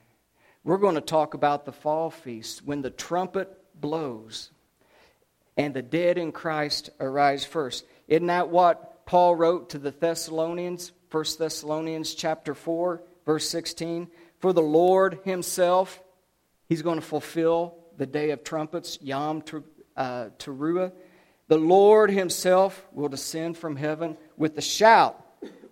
We're 0.64 0.78
going 0.78 0.96
to 0.96 1.02
talk 1.02 1.34
about 1.34 1.66
the 1.66 1.74
fall 1.74 2.10
feast 2.10 2.64
when 2.64 2.82
the 2.82 2.90
trumpet 2.90 3.54
blows 3.76 4.52
and 5.58 5.74
the 5.74 5.82
dead 5.82 6.18
in 6.18 6.32
Christ 6.32 6.92
arise 7.02 7.44
first. 7.44 7.84
Isn't 8.08 8.28
that 8.28 8.48
what 8.48 9.06
Paul 9.06 9.36
wrote 9.36 9.72
to 9.72 9.80
the 9.80 9.92
Thessalonians? 9.92 10.94
1 11.12 11.26
Thessalonians 11.40 12.16
chapter 12.16 12.54
4, 12.54 13.04
verse 13.26 13.50
16. 13.50 14.08
For 14.40 14.54
the 14.54 14.62
Lord 14.62 15.20
himself, 15.26 16.02
he's 16.70 16.84
going 16.84 17.02
to 17.02 17.06
fulfill 17.06 17.76
the 17.98 18.06
day 18.06 18.30
of 18.30 18.46
trumpets, 18.46 18.98
Yom 19.02 19.44
uh, 19.98 20.30
Teruah. 20.40 20.94
The 21.50 21.58
Lord 21.58 22.10
himself 22.10 22.82
will 22.94 23.10
descend 23.10 23.58
from 23.58 23.76
heaven 23.76 24.16
with 24.38 24.56
the 24.56 24.62
shout, 24.62 25.22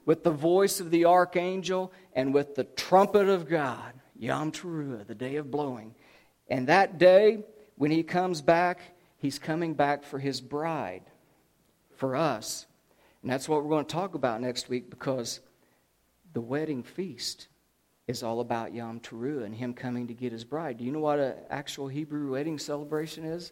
with 0.10 0.24
the 0.24 0.32
voice 0.32 0.80
of 0.80 0.90
the 0.90 1.06
archangel, 1.06 1.94
and 2.14 2.34
with 2.34 2.56
the 2.56 2.64
trumpet 2.64 3.30
of 3.30 3.48
God, 3.48 3.94
Yom 4.18 4.52
Teruah, 4.52 5.06
the 5.06 5.14
day 5.14 5.36
of 5.36 5.52
blowing. 5.52 5.94
And 6.48 6.66
that 6.66 6.98
day, 6.98 7.44
when 7.76 7.92
he 7.92 8.02
comes 8.02 8.42
back, 8.42 8.80
he's 9.20 9.38
coming 9.38 9.76
back 9.76 10.04
for 10.04 10.18
his 10.18 10.42
bride, 10.42 11.04
for 11.96 12.16
us. 12.16 12.66
And 13.22 13.32
that's 13.32 13.48
what 13.48 13.64
we're 13.64 13.70
going 13.70 13.86
to 13.86 13.94
talk 13.94 14.16
about 14.16 14.42
next 14.42 14.68
week 14.68 14.90
because 14.90 15.42
the 16.34 16.42
wedding 16.42 16.82
feast 16.82 17.48
is 18.08 18.24
all 18.24 18.40
about 18.40 18.74
Yom 18.74 19.02
Teruah 19.02 19.46
and 19.46 19.54
him 19.54 19.76
coming 19.76 20.08
to 20.08 20.16
get 20.16 20.32
his 20.32 20.44
bride. 20.44 20.80
Do 20.80 20.86
you 20.86 20.92
know 20.92 21.02
what 21.02 21.20
an 21.20 21.36
actual 21.52 21.88
Hebrew 21.88 22.32
wedding 22.32 22.58
celebration 22.58 23.26
is? 23.26 23.52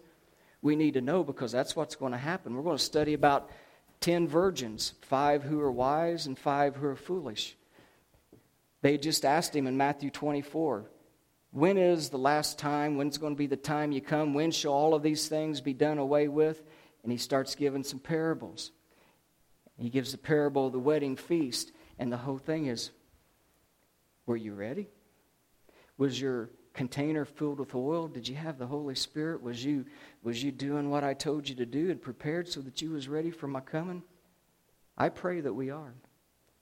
we 0.61 0.75
need 0.75 0.95
to 0.95 1.01
know 1.01 1.23
because 1.23 1.51
that's 1.51 1.75
what's 1.75 1.95
going 1.95 2.11
to 2.11 2.17
happen. 2.17 2.55
We're 2.55 2.63
going 2.63 2.77
to 2.77 2.83
study 2.83 3.13
about 3.13 3.49
10 4.01 4.27
virgins, 4.27 4.93
five 5.01 5.43
who 5.43 5.59
are 5.59 5.71
wise 5.71 6.27
and 6.27 6.37
five 6.37 6.75
who 6.75 6.87
are 6.87 6.95
foolish. 6.95 7.55
They 8.81 8.97
just 8.97 9.25
asked 9.25 9.55
him 9.55 9.67
in 9.67 9.77
Matthew 9.77 10.09
24, 10.09 10.89
When 11.51 11.77
is 11.77 12.09
the 12.09 12.17
last 12.17 12.59
time? 12.59 12.97
When's 12.97 13.17
going 13.17 13.33
to 13.33 13.37
be 13.37 13.47
the 13.47 13.57
time 13.57 13.91
you 13.91 14.01
come? 14.01 14.33
When 14.33 14.51
shall 14.51 14.73
all 14.73 14.93
of 14.93 15.03
these 15.03 15.27
things 15.27 15.61
be 15.61 15.73
done 15.73 15.97
away 15.97 16.27
with? 16.27 16.63
And 17.03 17.11
he 17.11 17.17
starts 17.17 17.55
giving 17.55 17.83
some 17.83 17.99
parables. 17.99 18.71
He 19.77 19.89
gives 19.89 20.11
the 20.11 20.17
parable 20.17 20.67
of 20.67 20.73
the 20.73 20.79
wedding 20.79 21.15
feast, 21.15 21.71
and 21.99 22.11
the 22.11 22.17
whole 22.17 22.37
thing 22.37 22.65
is 22.65 22.91
Were 24.25 24.37
you 24.37 24.53
ready? 24.53 24.87
Was 25.97 26.19
your 26.19 26.49
container 26.77 27.25
filled 27.25 27.59
with 27.59 27.75
oil? 27.75 28.07
Did 28.07 28.27
you 28.27 28.35
have 28.35 28.57
the 28.57 28.67
Holy 28.67 28.95
Spirit? 28.95 29.41
Was 29.41 29.65
you, 29.65 29.83
was 30.23 30.41
you 30.41 30.51
doing 30.51 30.89
what 30.89 31.03
I 31.03 31.13
told 31.15 31.49
you 31.49 31.55
to 31.55 31.65
do 31.65 31.89
and 31.89 32.01
prepared 32.01 32.47
so 32.47 32.61
that 32.61 32.81
you 32.81 32.91
was 32.91 33.09
ready 33.09 33.31
for 33.31 33.47
my 33.47 33.59
coming? 33.59 34.03
I 34.95 35.09
pray 35.09 35.41
that 35.41 35.53
we 35.53 35.71
are. 35.71 35.93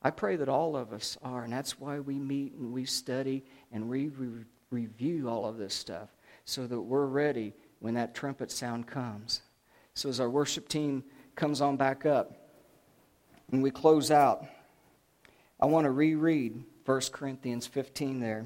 I 0.02 0.12
pray 0.12 0.38
that 0.38 0.50
all 0.50 0.78
of 0.78 0.94
us 0.94 1.18
are, 1.22 1.44
and 1.44 1.52
that's 1.52 1.80
why 1.80 2.00
we 2.00 2.18
meet 2.18 2.54
and 2.54 2.72
we 2.72 2.86
study 2.86 3.44
and 3.72 3.90
we 3.90 4.08
re- 4.08 4.46
review 4.72 5.28
all 5.30 5.46
of 5.46 5.58
this 5.58 5.74
stuff 5.74 6.10
so 6.46 6.66
that 6.66 6.80
we're 6.80 7.08
ready 7.08 7.54
when 7.80 7.96
that 7.96 8.16
trumpet 8.16 8.52
sound 8.52 8.88
comes. 8.88 9.42
So 9.96 10.10
as 10.10 10.20
our 10.20 10.30
worship 10.30 10.70
team 10.70 11.04
comes 11.36 11.60
on 11.60 11.76
back 11.76 12.06
up 12.06 12.32
and 13.52 13.62
we 13.62 13.70
close 13.70 14.12
out, 14.12 14.46
I 15.60 15.66
want 15.66 15.86
to 15.86 15.92
reread 15.92 16.64
1 16.86 17.02
Corinthians 17.12 17.68
15 17.68 18.20
there. 18.20 18.46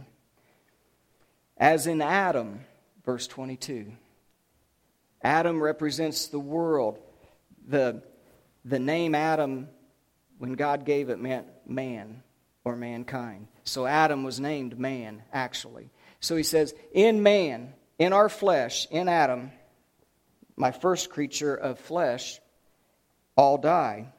As 1.59 1.87
in 1.87 2.01
Adam, 2.01 2.61
verse 3.05 3.27
22. 3.27 3.91
Adam 5.21 5.61
represents 5.61 6.27
the 6.27 6.39
world. 6.39 6.99
The, 7.67 8.01
the 8.63 8.79
name 8.79 9.13
Adam, 9.13 9.67
when 10.37 10.53
God 10.53 10.85
gave 10.85 11.09
it, 11.09 11.19
meant 11.19 11.47
man 11.67 12.23
or 12.63 12.75
mankind. 12.75 13.47
So 13.63 13.85
Adam 13.85 14.23
was 14.23 14.39
named 14.39 14.79
man, 14.79 15.21
actually. 15.33 15.89
So 16.21 16.35
he 16.35 16.43
says, 16.43 16.73
In 16.93 17.21
man, 17.21 17.73
in 17.97 18.13
our 18.13 18.29
flesh, 18.29 18.87
in 18.89 19.09
Adam, 19.09 19.51
my 20.55 20.71
first 20.71 21.09
creature 21.09 21.55
of 21.55 21.79
flesh, 21.79 22.39
all 23.35 23.57
die. 23.57 24.13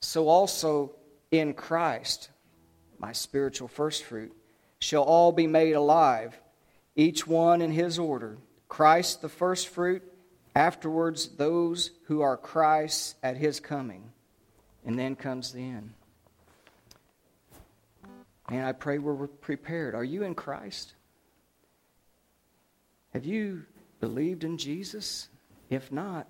So 0.00 0.28
also 0.28 0.94
in 1.30 1.54
Christ, 1.54 2.30
my 2.98 3.12
spiritual 3.12 3.68
firstfruit, 3.68 4.32
shall 4.80 5.02
all 5.02 5.32
be 5.32 5.46
made 5.46 5.72
alive, 5.72 6.38
each 6.94 7.26
one 7.26 7.60
in 7.62 7.72
his 7.72 7.98
order. 7.98 8.38
Christ 8.68 9.22
the 9.22 9.28
firstfruit, 9.28 10.02
afterwards 10.54 11.28
those 11.28 11.90
who 12.04 12.20
are 12.20 12.36
Christ's 12.36 13.14
at 13.22 13.36
his 13.36 13.60
coming. 13.60 14.10
And 14.84 14.98
then 14.98 15.16
comes 15.16 15.52
the 15.52 15.60
end. 15.60 15.92
And 18.48 18.64
I 18.64 18.72
pray 18.72 18.98
we're 18.98 19.26
prepared. 19.26 19.94
Are 19.94 20.04
you 20.04 20.22
in 20.22 20.34
Christ? 20.34 20.94
Have 23.12 23.26
you 23.26 23.64
believed 24.00 24.44
in 24.44 24.56
Jesus? 24.56 25.28
If 25.68 25.92
not, 25.92 26.26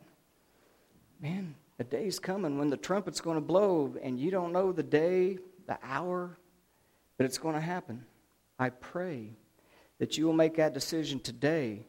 man, 1.21 1.55
a 1.79 1.85
day's 1.85 2.19
coming 2.19 2.59
when 2.59 2.71
the 2.71 2.77
trumpet's 2.77 3.21
going 3.21 3.37
to 3.37 3.41
blow 3.41 3.95
and 4.03 4.19
you 4.19 4.31
don't 4.31 4.53
know 4.53 4.73
the 4.73 4.83
day, 4.83 5.39
the 5.67 5.79
hour, 5.83 6.37
but 7.17 7.27
it's 7.27 7.39
going 7.39 7.55
to 7.55 7.61
happen. 7.61 8.05
I 8.59 8.71
pray 8.71 9.37
that 9.99 10.19
you 10.19 10.27
will 10.27 10.33
make 10.33 10.57
that 10.57 10.75
decision 10.75 11.21
today 11.21 11.87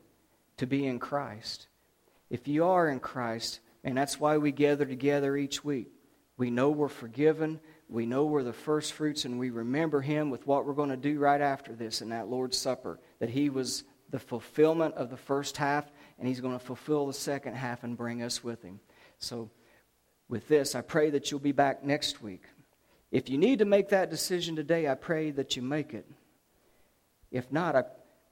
to 0.58 0.68
be 0.68 0.86
in 0.86 1.00
Christ. 1.00 1.68
If 2.30 2.48
you 2.48 2.66
are 2.66 2.88
in 2.88 3.00
Christ, 3.00 3.60
and 3.84 3.98
that's 3.98 4.20
why 4.20 4.38
we 4.38 4.52
gather 4.52 4.86
together 4.86 5.36
each 5.38 5.64
week. 5.64 5.88
We 6.38 6.52
know 6.52 6.70
we're 6.70 6.88
forgiven. 6.88 7.60
We 7.88 8.06
know 8.06 8.26
we're 8.26 8.44
the 8.44 8.54
first 8.54 8.94
fruits, 8.94 9.26
and 9.26 9.40
we 9.40 9.50
remember 9.50 10.02
Him 10.02 10.30
with 10.30 10.46
what 10.46 10.66
we're 10.66 10.74
going 10.74 10.90
to 10.90 10.98
do 10.98 11.18
right 11.20 11.42
after 11.42 11.74
this 11.74 12.02
in 12.02 12.10
that 12.10 12.28
Lord's 12.28 12.58
Supper. 12.58 13.00
That 13.20 13.30
He 13.30 13.50
was 13.50 13.84
the 14.10 14.20
fulfillment 14.20 14.96
of 14.96 15.10
the 15.10 15.18
first 15.18 15.58
half, 15.58 15.90
and 16.18 16.28
He's 16.28 16.42
going 16.42 16.58
to 16.58 16.64
fulfill 16.64 17.08
the 17.08 17.14
second 17.14 17.56
half 17.56 17.84
and 17.84 17.98
bring 17.98 18.22
us 18.22 18.44
with 18.44 18.62
Him. 18.62 18.80
So, 19.18 19.50
with 20.28 20.48
this, 20.48 20.76
I 20.76 20.82
pray 20.82 21.10
that 21.10 21.32
you'll 21.32 21.40
be 21.40 21.52
back 21.52 21.84
next 21.84 22.22
week. 22.22 22.44
If 23.12 23.30
you 23.30 23.38
need 23.38 23.60
to 23.60 23.66
make 23.66 23.90
that 23.90 24.12
decision 24.12 24.56
today, 24.56 24.88
I 24.88 24.94
pray 24.94 25.32
that 25.32 25.56
you 25.56 25.64
make 25.64 25.94
it. 25.94 26.06
If 27.32 27.52
not, 27.52 27.76
I 27.76 27.84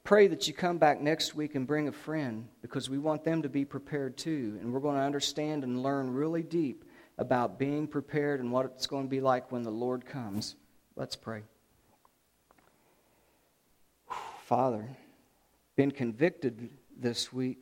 pray 0.04 0.26
that 0.28 0.48
you 0.48 0.54
come 0.54 0.78
back 0.78 1.00
next 1.00 1.34
week 1.34 1.54
and 1.54 1.66
bring 1.66 1.88
a 1.88 1.92
friend 1.92 2.48
because 2.62 2.88
we 2.88 2.98
want 2.98 3.24
them 3.24 3.42
to 3.42 3.48
be 3.48 3.64
prepared 3.64 4.16
too. 4.16 4.58
And 4.60 4.72
we're 4.72 4.80
going 4.80 4.96
to 4.96 5.02
understand 5.02 5.64
and 5.64 5.82
learn 5.82 6.12
really 6.12 6.42
deep 6.42 6.84
about 7.18 7.58
being 7.58 7.86
prepared 7.86 8.40
and 8.40 8.50
what 8.50 8.66
it's 8.66 8.86
going 8.86 9.04
to 9.04 9.10
be 9.10 9.20
like 9.20 9.52
when 9.52 9.62
the 9.62 9.70
Lord 9.70 10.06
comes. 10.06 10.56
Let's 10.96 11.16
pray. 11.16 11.42
Father, 14.46 14.88
been 15.76 15.90
convicted 15.90 16.70
this 16.98 17.32
week 17.32 17.60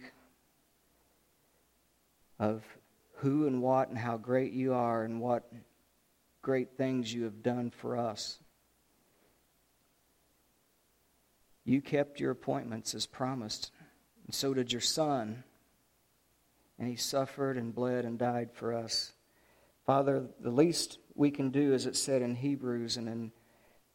of 2.38 2.62
who 3.16 3.46
and 3.46 3.60
what 3.60 3.88
and 3.88 3.98
how 3.98 4.16
great 4.16 4.52
you 4.52 4.74
are 4.74 5.02
and 5.02 5.20
what 5.20 5.50
great 6.42 6.76
things 6.76 7.12
you 7.12 7.24
have 7.24 7.42
done 7.42 7.70
for 7.70 7.96
us. 7.96 8.38
You 11.66 11.82
kept 11.82 12.20
your 12.20 12.30
appointments 12.30 12.94
as 12.94 13.06
promised, 13.06 13.72
and 14.24 14.32
so 14.32 14.54
did 14.54 14.70
your 14.70 14.80
Son. 14.80 15.42
And 16.78 16.86
he 16.88 16.94
suffered 16.94 17.56
and 17.56 17.74
bled 17.74 18.04
and 18.04 18.16
died 18.16 18.50
for 18.52 18.72
us. 18.72 19.12
Father, 19.84 20.28
the 20.40 20.50
least 20.50 20.98
we 21.16 21.32
can 21.32 21.50
do, 21.50 21.74
as 21.74 21.84
it 21.84 21.96
said 21.96 22.22
in 22.22 22.36
Hebrews 22.36 22.96
and 22.96 23.08
in 23.08 23.32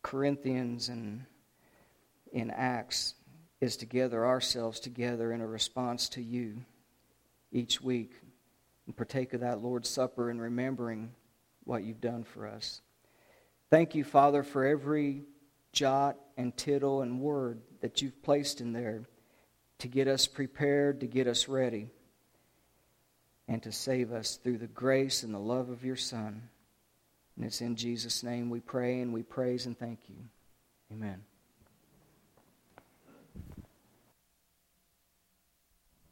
Corinthians 0.02 0.90
and 0.90 1.26
in 2.34 2.52
Acts, 2.52 3.14
is 3.62 3.78
to 3.78 3.86
gather 3.86 4.26
ourselves 4.26 4.82
together 4.82 5.32
in 5.32 5.40
a 5.40 5.48
response 5.48 6.10
to 6.10 6.22
you 6.22 6.66
each 7.54 7.80
week 7.80 8.12
and 8.86 8.98
partake 8.98 9.34
of 9.34 9.40
that 9.42 9.62
Lord's 9.62 9.88
Supper 9.88 10.30
and 10.30 10.42
remembering 10.42 11.14
what 11.64 11.84
you've 11.84 12.02
done 12.02 12.26
for 12.26 12.48
us. 12.48 12.82
Thank 13.70 13.96
you, 13.96 14.04
Father, 14.04 14.44
for 14.44 14.66
every 14.66 15.24
jot 15.74 16.18
and 16.38 16.56
tittle 16.56 17.02
and 17.02 17.22
word 17.22 17.62
that 17.82 18.02
you've 18.02 18.22
placed 18.24 18.62
in 18.62 18.74
there 18.74 19.04
to 19.80 19.88
get 19.88 20.08
us 20.08 20.28
prepared, 20.28 21.00
to 21.00 21.08
get 21.08 21.28
us 21.28 21.48
ready, 21.48 21.90
and 23.48 23.64
to 23.64 23.72
save 23.72 24.12
us 24.12 24.38
through 24.38 24.58
the 24.58 24.68
grace 24.68 25.24
and 25.24 25.34
the 25.34 25.40
love 25.40 25.70
of 25.70 25.84
your 25.84 25.96
Son. 25.96 26.50
And 27.36 27.46
it's 27.46 27.62
in 27.62 27.76
Jesus' 27.76 28.24
name 28.24 28.50
we 28.50 28.60
pray 28.60 29.02
and 29.02 29.14
we 29.14 29.24
praise 29.24 29.66
and 29.66 29.78
thank 29.78 30.00
you. 30.08 30.18
Amen. 30.92 31.24